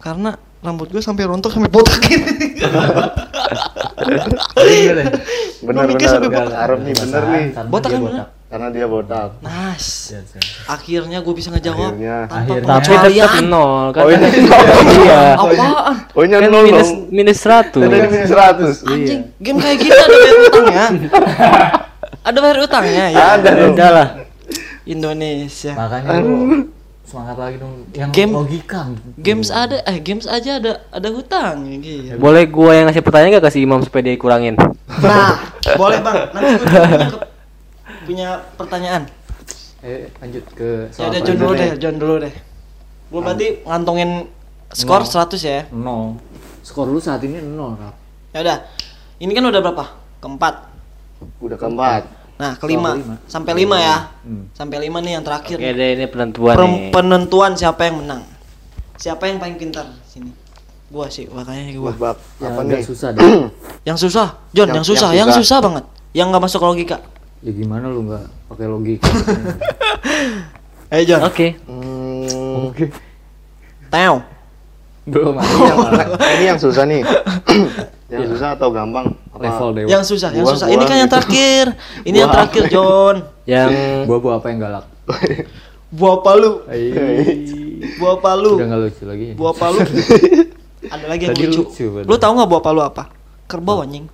karena 0.00 0.30
rambut 0.60 0.88
gue 0.90 0.98
sampai 0.98 1.24
rontok 1.24 1.54
sampai 1.54 1.70
botak 1.70 2.02
ini. 2.02 2.58
Iya 4.60 4.92
benar. 5.60 5.84
sampai 6.00 6.30
botak. 6.32 6.56
Arab 6.56 6.78
nih 6.82 6.94
benar 6.96 7.22
nih. 7.28 7.44
Karena 7.52 7.68
Botak 7.70 7.90
dia 7.90 7.96
kan 7.96 8.02
botak. 8.02 8.28
Karena 8.50 8.66
dia 8.74 8.86
botak. 8.90 9.30
Nice. 9.46 9.92
Iya, 10.10 10.20
iya. 10.26 10.40
Akhirnya 10.66 11.18
gue 11.22 11.34
bisa 11.38 11.48
ngejawab 11.54 11.92
Akhirnya. 11.94 12.16
tanpa 12.26 12.42
Akhirnya. 12.42 12.66
Tapi 12.82 13.14
tetap 13.14 13.44
nol 13.46 13.86
kan. 13.94 14.02
Oh, 14.02 14.10
ini 14.10 14.28
Iya. 14.90 15.22
Apaan? 15.38 15.96
Poinnya 16.10 16.38
Kan 16.42 16.50
nol 16.50 16.62
minus 16.66 16.90
minus 17.14 17.38
100. 17.46 17.78
Ada 17.78 17.96
minus 18.10 18.30
100. 18.32 18.90
Anjing, 18.90 19.20
game 19.38 19.58
kayak 19.62 19.76
gini 19.78 19.94
ada 19.94 20.16
bayar 20.18 20.36
utangnya. 20.42 20.86
ada 22.28 22.38
bayar 22.42 22.58
utangnya 22.64 23.04
ya. 23.12 23.24
Ada. 23.38 23.50
Udah 23.70 23.90
lah. 23.94 24.08
Indonesia. 24.88 25.72
Makanya 25.78 26.18
semangat 27.10 27.36
lagi 27.42 27.56
dong. 27.58 27.90
Yang 27.90 28.10
Game- 28.14 28.34
logika. 28.38 28.80
Games 29.18 29.50
ada 29.50 29.82
eh 29.82 29.98
games 29.98 30.30
aja 30.30 30.62
ada 30.62 30.72
ada 30.94 31.08
hutang 31.10 31.66
gitu. 31.82 32.14
Boleh 32.22 32.46
gua 32.46 32.78
yang 32.78 32.86
ngasih 32.86 33.02
pertanyaan 33.02 33.42
gak 33.42 33.50
kasih 33.50 33.66
Imam 33.66 33.82
supaya 33.82 34.06
dia 34.06 34.14
kurangin? 34.14 34.54
Nah, 35.02 35.34
boleh 35.80 35.98
Bang. 35.98 36.30
Nanti 36.30 36.54
gue 36.62 37.10
punya, 38.06 38.28
pertanyaan. 38.54 39.02
Eh 39.82 40.06
lanjut 40.22 40.44
ke 40.54 40.86
Ya 40.86 40.94
soal 40.94 41.10
udah 41.10 41.20
John 41.26 41.36
dulu 41.42 41.52
deh. 41.58 41.70
John 41.82 41.96
dulu 41.98 42.14
deh. 42.22 42.34
Gue 43.10 43.20
berarti 43.26 43.46
ngantongin 43.66 44.10
skor 44.70 45.02
Nol. 45.02 45.10
100 45.10 45.42
ya. 45.42 45.60
Nol. 45.74 46.14
Skor 46.62 46.86
lu 46.86 47.02
saat 47.02 47.18
ini 47.26 47.42
nol. 47.42 47.74
Ya 48.30 48.38
udah. 48.46 48.58
Ini 49.18 49.32
kan 49.34 49.42
udah 49.42 49.58
berapa? 49.58 49.84
Keempat. 50.22 50.54
Udah 51.42 51.58
keempat. 51.58 52.02
Nah, 52.40 52.56
kelima. 52.56 52.96
kelima. 52.96 53.14
Sampai 53.28 53.52
lima 53.52 53.76
ya. 53.76 53.96
Hmm. 54.24 54.48
Sampai 54.50 54.80
lima 54.80 54.98
nih 54.98 55.12
yang 55.14 55.24
terakhir. 55.24 55.60
Oke 55.60 55.70
deh 55.70 55.88
ini 55.92 56.06
penentuan 56.08 56.56
Pem- 56.56 56.72
nih. 56.72 56.88
penentuan 56.88 57.52
siapa 57.52 57.84
yang 57.84 58.00
menang. 58.00 58.22
Siapa 58.96 59.28
yang 59.28 59.36
paling 59.36 59.60
pintar 59.60 59.84
sini? 60.08 60.32
Gua 60.88 61.06
sih, 61.06 61.28
makanya 61.28 61.68
gua. 61.76 61.92
Bab 61.92 62.16
Yang 62.40 62.50
apa 62.50 62.60
nih? 62.64 62.80
susah 62.82 63.08
deh. 63.16 63.22
Yang 63.84 63.98
susah, 64.02 64.26
John, 64.50 64.66
yang, 64.66 64.80
Yang- 64.80 64.88
susah, 64.88 65.08
yang 65.10 65.18
yang 65.20 65.28
susah. 65.30 65.44
susah 65.44 65.58
banget. 65.60 65.84
Yang 66.10 66.26
nggak 66.32 66.42
masuk 66.42 66.60
logika. 66.64 66.98
ya 67.40 67.52
gimana 67.52 67.88
lu 67.88 68.04
nggak 68.04 68.24
pakai 68.48 68.66
logika? 68.66 69.08
Ayo 70.92 71.02
John. 71.06 71.20
Oke. 71.22 71.60
Hmm, 71.64 72.72
Teo. 73.86 74.16
Belum 75.04 75.34
ini, 75.34 75.60
yang, 75.64 75.78
ini 76.36 76.44
yang 76.46 76.58
susah 76.58 76.84
nih. 76.84 77.00
yang 78.10 78.26
susah 78.26 78.48
atau 78.52 78.68
gampang? 78.70 79.06
Apa? 79.30 79.40
level 79.40 79.68
dewa. 79.72 79.88
Yang 79.88 80.02
susah, 80.10 80.30
yang 80.34 80.44
Buah- 80.44 80.54
susah. 80.58 80.66
Ini 80.66 80.76
buah 80.76 80.84
kan 80.84 80.96
yang 80.98 81.06
gitu. 81.06 81.16
terakhir. 81.16 81.64
Ini 82.02 82.16
yang 82.18 82.30
terakhir, 82.30 82.62
apa? 82.62 82.72
John. 82.72 83.16
Yang 83.46 83.70
Buah-buah 84.04 84.34
apa 84.36 84.46
yang 84.50 84.58
galak? 84.58 84.84
Buah 85.90 86.16
palu. 86.20 86.50
Buah 87.98 88.16
palu. 88.18 88.52
Udah 88.58 88.66
nggak 88.66 88.80
lucu 88.80 89.02
lagi. 89.06 89.28
Buah 89.34 89.54
palu. 89.54 89.78
Ada 90.94 91.06
lagi 91.06 91.22
yang 91.28 91.34
Tadi 91.36 91.44
lucu. 91.46 91.84
Lu 92.02 92.16
tahu 92.16 92.32
nggak 92.36 92.50
buah 92.50 92.62
palu 92.62 92.80
apa? 92.82 93.02
Kerbau 93.46 93.82
anjing. 93.82 94.06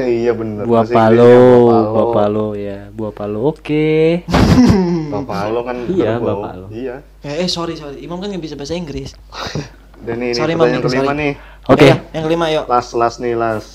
iya 0.00 0.32
bener. 0.32 0.64
buah 0.64 0.88
palo, 0.88 1.28
Inggrisnya 1.28 1.92
buah 1.92 2.08
palo 2.08 2.46
ya, 2.56 2.78
buah 2.88 3.12
palo. 3.12 3.38
Oke. 3.52 4.24
Buah 5.12 5.24
palo 5.28 5.60
kan 5.60 5.76
Iya, 5.84 6.16
kerbau. 6.16 6.24
buah 6.24 6.36
palo. 6.40 6.66
Iya. 6.72 6.94
Eh, 7.20 7.44
eh 7.44 7.48
sorry 7.52 7.76
sorry. 7.76 8.00
Imam 8.00 8.16
kan 8.16 8.32
nggak 8.32 8.40
bisa 8.40 8.56
bahasa 8.56 8.72
Inggris. 8.72 9.12
Dan 10.06 10.20
ini, 10.20 10.32
ini 10.32 10.36
Sorry, 10.36 10.52
pertanyaan 10.52 10.84
kelima 10.84 11.12
nih. 11.16 11.32
Oke. 11.64 11.86
Ya, 11.86 11.96
yang 12.12 12.24
kelima 12.24 12.46
yuk. 12.50 12.64
Last 12.66 12.92
last 12.92 13.16
nih 13.18 13.32
last. 13.32 13.72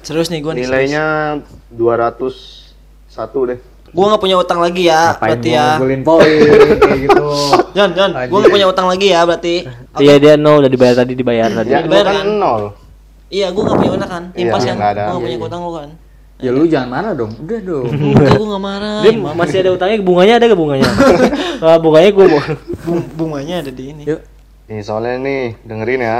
Serius 0.00 0.28
nih 0.28 0.40
gua 0.40 0.52
nih. 0.52 0.64
Nilainya 0.64 1.04
201 1.72 2.36
deh. 3.46 3.58
Gua 3.88 4.10
nggak 4.10 4.20
punya 4.20 4.36
utang 4.36 4.58
lagi 4.58 4.84
ya, 4.84 5.14
Ngapain 5.14 5.30
berarti 5.30 5.48
gua 5.48 5.56
ya. 5.56 5.66
ngobrolin 5.72 6.02
poin 6.08 6.40
kayak 6.76 6.98
gitu. 7.00 7.26
Jon, 7.72 7.90
Jon, 7.92 8.10
gua 8.26 8.38
nggak 8.38 8.52
punya 8.52 8.66
utang 8.66 8.86
lagi 8.86 9.06
ya, 9.08 9.20
berarti. 9.22 9.54
Iya 9.96 10.14
dia 10.18 10.32
nol 10.34 10.60
udah 10.60 10.68
dibayar 10.68 10.94
tadi 10.96 11.12
dibayar 11.14 11.48
tadi. 11.48 11.70
Ya, 11.70 11.80
dibayar 11.80 12.04
lu 12.04 12.10
kan 12.10 12.16
kan? 12.18 12.26
nol. 12.34 12.62
Iya, 13.30 13.46
gua 13.50 13.62
nggak 13.64 13.78
punya 13.78 13.92
utang 13.94 14.10
kan. 14.10 14.24
Iya, 14.30 14.42
Impas 14.44 14.62
kan. 14.62 14.74
nggak 14.76 14.90
ada. 14.90 15.02
Gua 15.02 15.08
nggak 15.08 15.14
Iya, 15.14 15.24
punya 15.24 15.38
iya. 15.38 15.46
utang 15.46 15.60
lu 15.60 15.72
kan. 15.72 15.88
Ya 16.34 16.50
lu 16.50 16.66
jangan 16.66 16.88
marah 16.90 17.12
dong. 17.14 17.30
Udah 17.38 17.60
dong. 17.62 17.86
Enggak, 18.04 18.30
gua 18.34 18.46
nggak 18.50 18.64
marah. 18.66 18.96
Dia 19.00 19.12
masih 19.32 19.58
ada 19.62 19.70
utangnya 19.72 19.96
bunganya 20.02 20.34
ada 20.34 20.44
gak 20.44 20.58
bunganya? 20.58 20.88
Kalau 21.56 21.78
bunganya 21.86 22.10
gua 22.10 22.26
mau. 22.28 22.42
Bung- 22.82 23.10
bunganya 23.14 23.54
ada 23.62 23.70
di 23.70 23.84
ini. 23.88 24.02
Yuk. 24.04 24.20
Nih 24.66 24.80
soalnya 24.82 25.16
nih 25.18 25.40
dengerin 25.62 26.02
ya. 26.02 26.18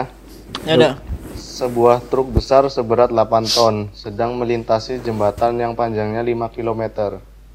Ya 0.62 0.78
udah. 0.78 0.94
Sebuah 1.34 1.98
truk 2.06 2.30
besar 2.30 2.62
seberat 2.70 3.10
8 3.10 3.50
ton 3.50 3.90
sedang 3.90 4.38
melintasi 4.38 5.02
jembatan 5.02 5.58
yang 5.58 5.74
panjangnya 5.74 6.22
5 6.22 6.54
km. 6.54 6.82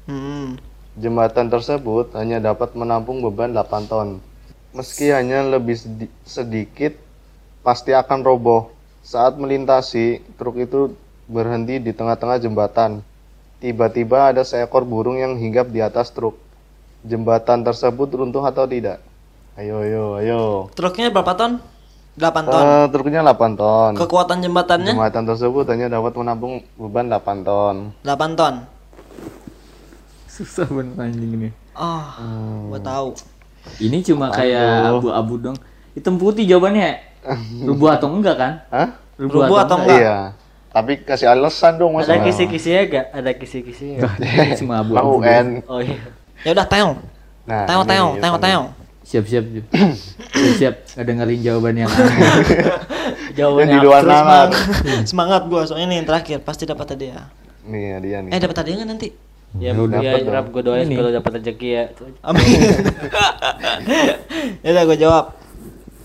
Hmm. 0.04 0.60
Jembatan 1.00 1.48
tersebut 1.48 2.12
hanya 2.12 2.36
dapat 2.40 2.76
menampung 2.76 3.24
beban 3.24 3.56
8 3.56 3.88
ton. 3.88 4.20
Meski 4.76 5.08
hanya 5.10 5.40
lebih 5.42 5.74
sedi- 5.80 6.12
sedikit, 6.22 6.94
pasti 7.64 7.96
akan 7.96 8.20
roboh. 8.20 8.70
Saat 9.00 9.40
melintasi, 9.40 10.20
truk 10.36 10.60
itu 10.60 10.92
berhenti 11.24 11.80
di 11.80 11.96
tengah-tengah 11.96 12.38
jembatan. 12.42 13.00
Tiba-tiba 13.60 14.32
ada 14.32 14.44
seekor 14.44 14.84
burung 14.88 15.20
yang 15.20 15.36
hinggap 15.36 15.68
di 15.68 15.80
atas 15.84 16.12
truk. 16.12 16.36
Jembatan 17.04 17.64
tersebut 17.64 18.12
runtuh 18.12 18.44
atau 18.44 18.68
tidak? 18.68 19.00
Ayo, 19.56 19.84
ayo, 19.84 20.04
ayo. 20.20 20.42
Truknya 20.72 21.12
berapa 21.12 21.36
ton? 21.36 21.60
8 22.18 22.42
ton. 22.46 22.62
Eh, 22.62 22.84
truknya 22.90 23.20
8 23.22 23.54
ton. 23.54 23.92
Kekuatan 23.94 24.42
jembatannya 24.42 24.92
Jembatan 24.92 25.24
tersebut 25.24 25.64
hanya 25.70 25.86
dapat 25.86 26.12
menampung 26.18 26.64
beban 26.74 27.06
8 27.06 27.46
ton. 27.46 27.76
8 28.02 28.38
ton. 28.38 28.54
Susah 30.26 30.66
bener 30.66 30.96
anjing 30.98 31.30
ini. 31.36 31.48
Oh, 31.76 32.72
gua 32.72 32.80
tahu. 32.80 33.08
Ini 33.78 34.00
cuma 34.02 34.32
kayak 34.32 34.96
abu-abu 34.96 35.34
dong. 35.38 35.56
Hitam 35.92 36.16
putih 36.16 36.48
jawabannya. 36.48 36.98
Rubuh 37.68 37.92
atau 37.92 38.08
enggak 38.08 38.36
kan? 38.40 38.52
Hah? 38.72 38.88
Rubuh 39.20 39.60
atau 39.60 39.76
enggak? 39.84 40.00
Iya. 40.00 40.16
Tapi 40.70 41.02
kasih 41.02 41.26
alasan 41.28 41.76
dong 41.76 41.98
mas. 41.98 42.06
Ada 42.06 42.22
kisi-kisinya 42.24 42.82
gak? 42.86 43.06
Ada 43.10 43.30
kisi-kisinya 43.34 44.06
gak? 44.06 44.12
Ini 44.22 44.54
cuma 44.62 44.80
Bang 44.86 45.02
abu-abu. 45.02 45.26
UN. 45.26 45.46
Oh 45.66 45.80
iya. 45.82 45.98
Ya 46.46 46.50
udah, 46.56 46.66
teong. 46.66 46.94
Nah, 47.44 47.66
Teong, 47.66 47.82
ini 47.82 47.90
teong, 47.90 48.12
ya, 48.16 48.79
teong, 49.10 49.26
Bang. 49.26 49.26
teong. 49.26 49.26
Siap 49.26 49.26
siap 49.26 49.44
siap. 49.50 49.66
siap 50.30 50.54
siap. 50.54 50.74
Nggak 50.94 51.06
dengerin 51.10 51.40
jawaban 51.42 51.74
yang 51.74 51.90
aneh. 51.90 52.18
Jawabannya 53.38 53.74
Yang 53.74 53.82
di 53.82 53.86
luar 53.86 54.02
nalar. 54.06 54.48
Bang. 54.50 55.02
Semangat 55.02 55.42
gua, 55.50 55.66
soalnya 55.66 55.86
ini 55.90 55.94
yang 55.98 56.06
terakhir 56.06 56.38
pasti 56.46 56.62
dapat 56.62 56.94
hadiah. 56.94 57.26
Nih 57.66 57.82
ya, 57.82 57.96
dia 57.98 58.18
nih. 58.22 58.30
Eh, 58.30 58.38
dapat 58.38 58.56
hadiah 58.62 58.74
nggak 58.78 58.90
nanti? 58.90 59.08
Ya, 59.58 59.74
udah, 59.74 59.98
ya, 59.98 60.14
dapet 60.14 60.30
Rap 60.30 60.46
gue 60.54 60.62
doain 60.62 60.86
lo 60.86 61.10
dapet 61.10 61.42
rezeki 61.42 61.68
ya. 61.74 61.84
Amin. 62.22 62.46
ya 64.62 64.68
udah 64.70 64.84
gua 64.86 64.98
jawab. 64.98 65.24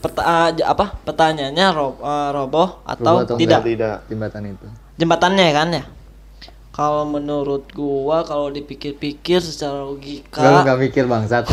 Perta 0.01 0.21
ah, 0.25 0.49
j- 0.49 0.65
apa? 0.65 0.97
Pertanyaannya 1.05 1.65
ro- 1.73 2.01
eh, 2.01 2.29
roboh 2.33 2.81
atau, 2.85 3.21
Roboh 3.21 3.25
atau 3.25 3.35
tidak? 3.37 3.61
Tidak. 3.61 4.09
Jembatan 4.09 4.41
itu. 4.49 4.65
Jembatannya 4.97 5.45
kan 5.53 5.67
ya? 5.73 5.83
Kalau 6.75 7.07
menurut 7.07 7.71
gua 7.71 8.27
kalau 8.27 8.51
dipikir-pikir 8.51 9.39
secara 9.39 9.79
Gak, 9.79 9.87
logika 9.87 10.67
gak 10.67 10.79
mikir 10.83 11.07
bangsat. 11.07 11.47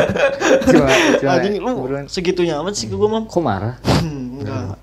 cuma 0.72 0.88
cuma 1.20 1.32
anjing 1.36 1.60
lu 1.60 1.72
buruan. 1.76 2.08
segitunya 2.08 2.56
amat 2.64 2.72
sih 2.72 2.88
gua 2.88 3.20
mah. 3.20 3.22
Kok 3.28 3.42
marah? 3.44 3.76
Hmm, 3.84 4.40
enggak. 4.40 4.80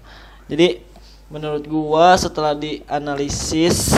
Jadi 0.53 0.85
menurut 1.33 1.65
gua 1.65 2.13
setelah 2.13 2.53
dianalisis 2.53 3.97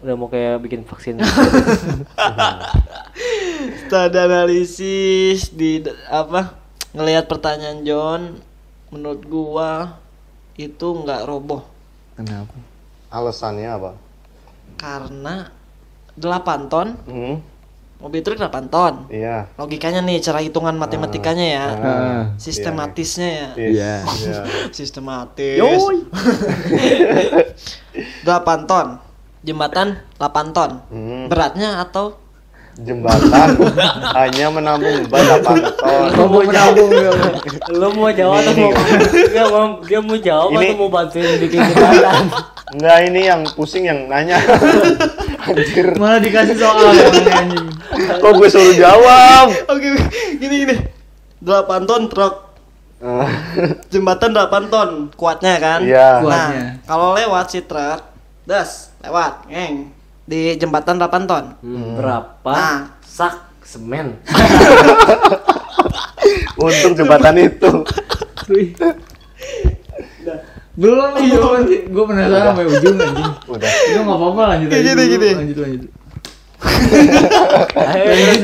Udah 0.00 0.16
mau 0.16 0.26
kayak 0.26 0.58
bikin 0.64 0.82
vaksin. 0.82 1.20
setelah 3.86 4.08
dianalisis 4.10 5.54
di 5.54 5.86
apa 6.10 6.58
ngelihat 6.90 7.30
pertanyaan 7.30 7.86
John 7.86 8.22
menurut 8.90 9.22
gua 9.22 10.02
itu 10.58 10.82
nggak 10.82 11.30
roboh 11.30 11.62
Kenapa? 12.18 12.58
Alasannya 13.12 13.70
apa? 13.70 14.09
Karena 14.74 15.48
8 16.14 16.68
ton. 16.68 16.88
Hmm, 17.04 17.40
mobil 17.96 18.20
truk 18.20 18.36
8 18.36 18.68
ton. 18.68 19.08
Iya. 19.08 19.48
logikanya 19.56 20.00
nih 20.00 20.20
cara 20.20 20.40
hitungan 20.40 20.74
matematikanya 20.74 21.46
ya. 21.46 21.66
Ah, 21.76 22.22
sistematisnya 22.36 23.28
ya. 23.28 23.48
Iya. 23.54 23.68
Iya. 23.68 23.94
Iya. 24.04 24.40
sistematis. 24.70 25.60
8 28.24 28.66
ton. 28.70 28.86
Jembatan 29.40 29.96
8 30.16 30.52
ton. 30.52 30.70
Hmm, 30.88 31.24
beratnya 31.26 31.80
atau? 31.80 32.16
Jembatan. 32.76 33.56
Hanya 34.16 34.48
menampung 34.48 35.04
beban 35.04 35.24
8 35.40 35.44
ton. 35.44 35.58
Lo 36.12 36.24
mau 36.26 36.44
jawab? 36.44 36.76
Lo 37.70 37.88
mau 37.92 38.08
jawab 38.10 38.40
atau 38.40 38.52
mau? 38.54 38.72
Dia 39.26 39.44
mau 39.46 39.66
dia 39.80 40.00
mau 40.00 40.16
jawab 40.16 40.48
Ini- 40.50 40.60
atau 40.62 40.76
mau 40.78 40.88
bantuin 40.88 41.36
bikin 41.38 41.60
jembatan? 41.62 42.24
Enggak 42.70 42.98
ini 43.04 43.20
yang 43.24 43.42
pusing 43.50 43.82
yang 43.82 44.06
nanya. 44.06 44.38
Anjir. 45.46 45.96
Malah 45.96 46.20
dikasih 46.20 46.54
soal 46.54 46.86
anjing. 46.86 47.66
Kok 48.16 48.32
gue 48.36 48.48
suruh 48.48 48.72
jawab? 48.72 49.50
oke 49.72 49.88
gini 50.36 50.54
gini 50.62 50.76
8 51.40 51.50
ton 51.84 52.06
truk 52.06 52.34
jembatan 53.92 54.30
8 54.30 54.68
ton 54.68 54.90
kuatnya 55.14 55.56
kan 55.56 55.80
Iya. 55.80 56.20
Kuatnya. 56.20 56.28
nah 56.28 56.48
kalau 56.84 57.16
lewat 57.16 57.48
si 57.48 57.60
truk 57.60 58.04
das 58.44 58.92
lewat 59.00 59.48
ngeng 59.48 59.88
di 60.22 60.54
jembatan 60.54 60.96
8 60.96 61.24
ton 61.24 61.44
Hmm, 61.58 61.96
berapa 61.96 62.52
Nah. 62.52 62.80
sak 63.02 63.34
semen? 63.64 64.20
Untuk 66.54 66.92
jembatan 66.94 67.34
itu. 67.40 67.70
Belum 70.80 71.10
sih. 71.14 71.28
Gue 71.86 72.04
penasaran 72.04 72.44
sampai 72.50 72.64
ujung 72.66 72.96
anjing. 72.96 73.30
Udah. 73.46 73.68
Itu 73.68 73.98
nggak 74.00 74.16
apa-apa 74.16 74.42
lanjut 74.48 74.68
aja 74.68 74.80
Gini, 74.80 74.90
dulu. 74.96 75.12
gini. 75.12 75.30
Lanjut 75.34 75.58
lanjut. 75.60 75.90
Ayo 77.90 78.04
terus. 78.10 78.40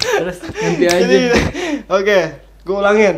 Terus 0.00 0.38
Nanti 0.56 0.84
aja. 0.84 1.04
Gini, 1.04 1.18
oke 1.86 2.18
gue 2.60 2.76
ulangin 2.76 3.16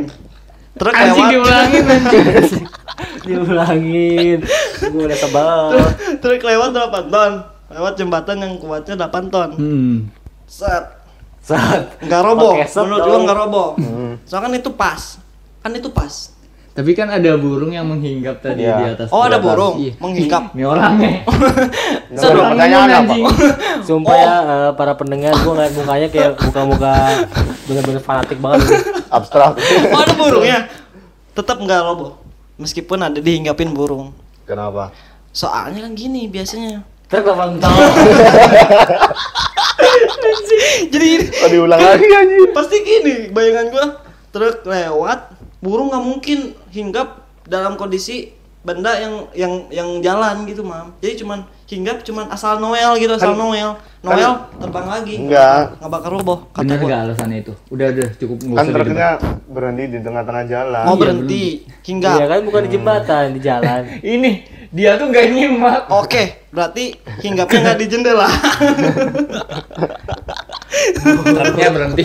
truk 0.74 0.94
Anjing 0.94 1.16
lewat 1.18 1.30
diulangin 1.32 1.84
anjing. 1.84 2.64
diulangin. 3.26 4.38
Gue 4.82 5.02
udah 5.02 5.18
sebel. 5.18 5.60
truk 6.18 6.40
lewat 6.40 6.68
8 6.70 7.08
ton 7.08 7.32
lewat 7.70 7.92
jembatan 7.94 8.36
yang 8.38 8.52
kuatnya 8.56 8.94
8 8.98 9.28
ton 9.28 9.50
Hmm. 9.54 9.96
set 10.44 10.84
Saat 11.40 11.96
nggak 11.98 12.20
roboh 12.20 12.52
set 12.62 12.84
menurut 12.84 13.00
gua 13.02 13.18
nggak 13.22 13.38
roboh 13.38 13.68
soalnya 14.22 14.44
kan 14.46 14.54
itu 14.54 14.70
pas 14.70 15.00
kan 15.58 15.72
itu 15.72 15.88
pas 15.88 16.12
Tapi 16.70 16.90
kan 16.92 17.08
ada 17.08 17.34
burung 17.34 17.70
yang 17.70 17.84
menghinggap 17.84 18.40
tadi 18.40 18.62
Iya. 18.62 18.76
di 18.76 18.84
atas. 18.90 19.08
oh 19.10 19.22
ada 19.22 19.36
burung 19.36 19.74
Iya. 19.76 19.92
menghinggap 19.96 20.42
Ini 20.52 20.64
orangnya. 20.64 21.12
Ada 22.08 22.30
pertanyaan 22.48 22.88
apa? 22.88 22.96
anjing. 23.10 23.24
Sumpah 23.86 24.14
ya 24.14 24.34
eh, 24.40 24.70
para 24.72 24.92
pendengar 24.94 25.34
gue 25.34 25.50
ngeliat 25.50 25.74
mukanya 25.74 26.08
kayak 26.08 26.30
muka-muka 26.38 26.94
bener-bener 27.64 28.00
fanatik 28.00 28.38
banget. 28.38 28.70
Abstrak. 29.08 29.58
oh 29.92 29.98
ada 29.98 30.14
burungnya 30.14 30.58
tetap 31.30 31.56
nggak 31.56 31.80
roboh 31.82 32.18
meskipun 32.56 33.00
ada 33.00 33.16
dihinggapin 33.16 33.70
burung 33.70 34.12
Kenapa? 34.42 34.90
soalnya 35.30 35.82
kan 35.82 35.92
gini 35.92 36.26
biasanya 36.26 36.82
Terus 37.06 37.22
kapan 37.24 37.56
tahu? 37.56 37.74
jadi 40.86 41.08
Oh 41.38 41.48
diulang 41.48 41.80
lagi 41.80 42.06
anjir. 42.06 42.50
pasti 42.50 42.76
gini 42.80 43.14
bayangan 43.28 43.66
gua 43.68 43.86
truk 44.28 44.62
lewat 44.62 45.20
burung 45.60 45.88
nggak 45.88 46.02
mungkin 46.02 46.38
hinggap 46.68 47.08
dalam 47.44 47.74
kondisi 47.74 48.32
benda 48.60 48.92
yang 48.94 49.14
yang 49.32 49.52
yang 49.70 49.88
jalan 50.00 50.44
gitu 50.44 50.60
mam 50.60 50.92
jadi 50.98 51.16
cuman 51.16 51.40
hinggap 51.64 52.00
cuman 52.00 52.28
asal 52.28 52.56
Noel 52.58 52.92
gitu 52.94 53.08
asal 53.10 53.32
Kan- 53.32 53.40
Noel 53.40 53.70
Noel 54.00 54.32
terbang 54.54 54.84
lagi 54.86 55.14
Enggak. 55.16 55.76
nggak 55.76 55.88
bakal 55.90 56.10
roboh 56.14 56.38
kata 56.50 56.64
Bener 56.66 56.76
nggak 56.78 57.00
alasannya 57.06 57.38
itu? 57.38 57.52
Udah 57.68 57.86
udah 57.90 58.08
cukup 58.14 58.36
nggak 58.38 58.56
Kan 58.58 58.66
truknya 58.70 59.10
berhenti 59.46 59.84
di 59.86 59.98
tengah-tengah 59.98 60.44
jalan. 60.46 60.82
mau 60.82 60.92
Iya, 60.92 61.00
berhenti 61.02 61.42
hinggap 61.82 62.14
Iya 62.14 62.24
kan 62.26 62.40
bukan 62.42 62.60
di 62.60 62.70
jembatan, 62.70 63.24
di 63.30 63.40
jalan. 63.40 63.82
Ini 64.16 64.30
dia 64.70 64.90
tuh 64.96 65.06
nggak 65.08 65.26
nyimak. 65.30 65.82
oke 65.90 66.22
berarti 66.50 66.84
hinggapnya 67.18 67.58
nggak 67.62 67.78
di 67.78 67.86
jendela 67.86 68.28
Truknya 71.30 71.68
berhenti. 71.70 72.04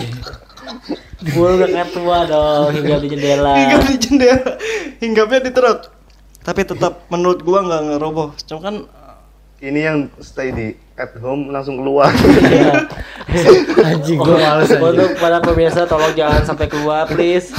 Gue 1.26 1.48
udah 1.52 1.68
kayak 1.68 1.90
tua 1.90 2.18
dong, 2.24 2.70
hingga 2.72 2.96
di 2.98 3.08
jendela. 3.08 3.52
hinggap 3.56 3.80
di 3.82 3.96
jendela 3.96 4.50
hinggapnya 4.96 5.40
di 5.40 5.50
truk 5.50 5.78
tapi 6.40 6.62
tetap 6.62 7.02
menurut 7.06 7.40
gua 7.40 7.58
nggak 7.60 7.82
ngeroboh 7.88 8.28
cuma 8.42 8.60
kan 8.62 8.76
Ini 9.56 9.80
yang 9.82 9.98
stay 10.18 10.52
di 10.52 10.66
at 10.94 11.16
home 11.16 11.48
langsung 11.48 11.80
keluar. 11.80 12.12
Iya. 12.12 12.84
Anjing 13.82 14.20
gua 14.20 14.36
males 14.36 14.68
anjing. 14.68 14.84
Untuk 14.84 15.16
para 15.16 15.40
pemirsa 15.40 15.84
tolong 15.84 16.12
jangan 16.12 16.44
sampai 16.44 16.68
keluar 16.68 17.08
please. 17.08 17.56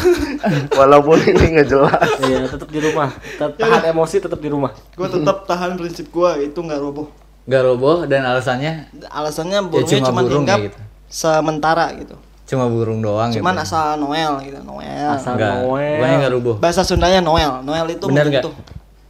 Walaupun 0.72 1.18
ini 1.26 1.58
nggak 1.58 1.68
jelas. 1.68 2.10
Iya, 2.22 2.46
tetap 2.48 2.70
di 2.70 2.80
rumah. 2.80 3.10
Tet- 3.34 3.58
Tahan 3.58 3.82
emosi 3.88 4.16
tetap 4.20 4.38
di 4.38 4.46
rumah. 4.48 4.78
gua 4.94 5.10
tetap 5.10 5.38
tahan 5.44 5.74
prinsip 5.74 6.06
gua 6.08 6.38
itu 6.38 6.54
nggak 6.56 6.78
roboh 6.78 7.10
Nggak 7.44 7.62
roboh 7.66 7.98
dan 8.06 8.22
alasannya 8.24 8.94
alasannya 9.08 9.60
burungnya 9.66 9.98
cuma 9.98 10.08
cuma 10.08 10.22
burung 10.22 10.46
hinggap 10.46 10.60
ya 10.60 10.66
gitu. 10.70 10.80
sementara 11.08 11.86
gitu 11.98 12.16
cuma 12.48 12.66
burung 12.66 13.00
doang 13.00 13.28
cuman 13.30 13.54
gitu. 13.54 13.64
asal 13.66 14.00
Noel 14.00 14.40
gitu 14.42 14.60
Noel 14.64 15.12
Asal 15.12 15.36
Enggak, 15.36 15.54
Noel. 15.62 15.92
pokoknya 15.94 16.16
nggak 16.18 16.34
roboh. 16.34 16.56
bahasa 16.58 16.82
Sundanya 16.82 17.20
Noel 17.20 17.60
Noel 17.62 17.86
itu 17.92 18.06
Bener 18.08 18.26
nggak? 18.26 18.44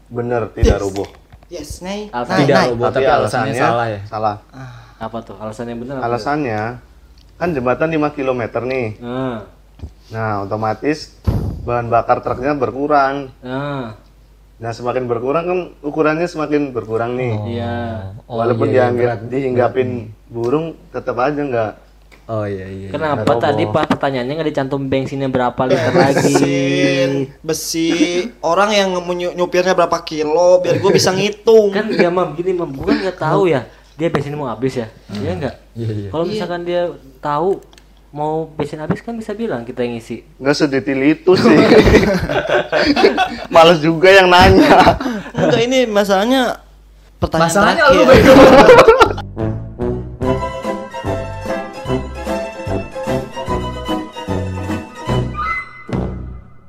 Bener 0.07 0.41
tidak 0.51 0.77
rubuh. 0.81 1.07
yes 1.47 1.79
nih 1.79 2.09
Alasan 2.09 2.33
naik 2.33 2.41
tidak 2.43 2.55
naik 2.57 2.71
roboh. 2.73 2.85
tapi 2.89 3.05
alasannya 3.05 3.53
salah 3.55 3.87
ya? 3.87 3.99
Salah. 4.03 4.35
Apa 4.97 5.17
tuh? 5.21 5.35
Alasan 5.37 5.69
yang 5.69 5.79
benar 5.79 5.95
apa? 5.95 6.05
Alasannya 6.07 6.61
kan 7.37 7.53
jembatan 7.53 7.93
5 7.93 8.17
km 8.17 8.41
nih. 8.65 8.97
Nah. 8.97 9.45
Nah, 10.07 10.41
otomatis 10.41 11.13
bahan 11.61 11.85
bakar 11.85 12.17
truknya 12.19 12.57
berkurang. 12.57 13.29
Nah. 13.39 13.93
Nah, 14.57 14.71
semakin 14.73 15.05
berkurang 15.05 15.45
kan 15.45 15.59
ukurannya 15.85 16.25
semakin 16.25 16.73
berkurang 16.73 17.13
nih. 17.13 17.33
Iya. 17.53 17.77
Oh, 18.25 18.41
Walaupun 18.41 18.65
iya, 18.65 18.73
iya, 18.73 18.81
dianggap 18.89 19.17
berat. 19.19 19.29
dihinggapin 19.29 19.89
burung 20.25 20.65
tetap 20.89 21.13
aja 21.15 21.37
nggak 21.37 21.71
Oh 22.27 22.43
iya 22.43 22.67
iya. 22.67 22.91
Kenapa 22.91 23.39
tadi 23.39 23.63
pas 23.65 23.87
pertanyaannya 23.87 24.33
nggak 24.33 24.49
dicantum 24.49 24.83
bensinnya 24.83 25.27
berapa 25.27 25.55
liter 25.63 25.95
lagi? 25.95 26.27
Mesin, 26.27 27.11
besi, 27.39 27.91
orang 28.41 28.69
yang 28.69 28.89
nyu- 29.07 29.31
nyupirnya 29.33 29.71
berapa 29.71 29.95
kilo 30.01 30.59
biar 30.59 30.75
gue 30.75 30.91
bisa 30.91 31.09
ngitung. 31.09 31.71
kan 31.71 31.87
ya 31.87 32.07
mam 32.07 32.31
gini 32.33 32.51
mam 32.51 32.67
gue 32.69 32.83
kan 32.83 32.97
nggak 33.01 33.17
tahu 33.17 33.47
ya 33.47 33.63
dia 33.95 34.07
bensin 34.07 34.35
mau 34.35 34.45
habis 34.45 34.75
ya 34.75 34.91
iya 35.15 35.31
nggak 35.33 35.55
Iya 35.73 35.89
iya. 35.89 36.09
kalau 36.11 36.23
misalkan 36.23 36.61
dia 36.61 36.91
tahu 37.17 37.63
mau 38.09 38.45
bensin 38.45 38.77
habis 38.77 38.99
kan 38.99 39.13
bisa 39.13 39.31
bilang 39.31 39.63
kita 39.63 39.81
yang 39.81 39.95
ngisi 39.95 40.21
Nggak 40.37 40.55
sedetil 40.57 40.99
itu 41.01 41.31
sih. 41.33 41.47
Males 43.49 43.79
juga 43.79 44.09
yang 44.09 44.27
nanya. 44.27 44.99
Enggak 45.33 45.61
ini 45.61 45.79
masalahnya 45.85 46.59
pertanyaan 47.17 47.47
Masalahnya 47.49 47.83
terakhir. 47.85 47.97
lu 47.97 48.03
bego. 48.05 48.33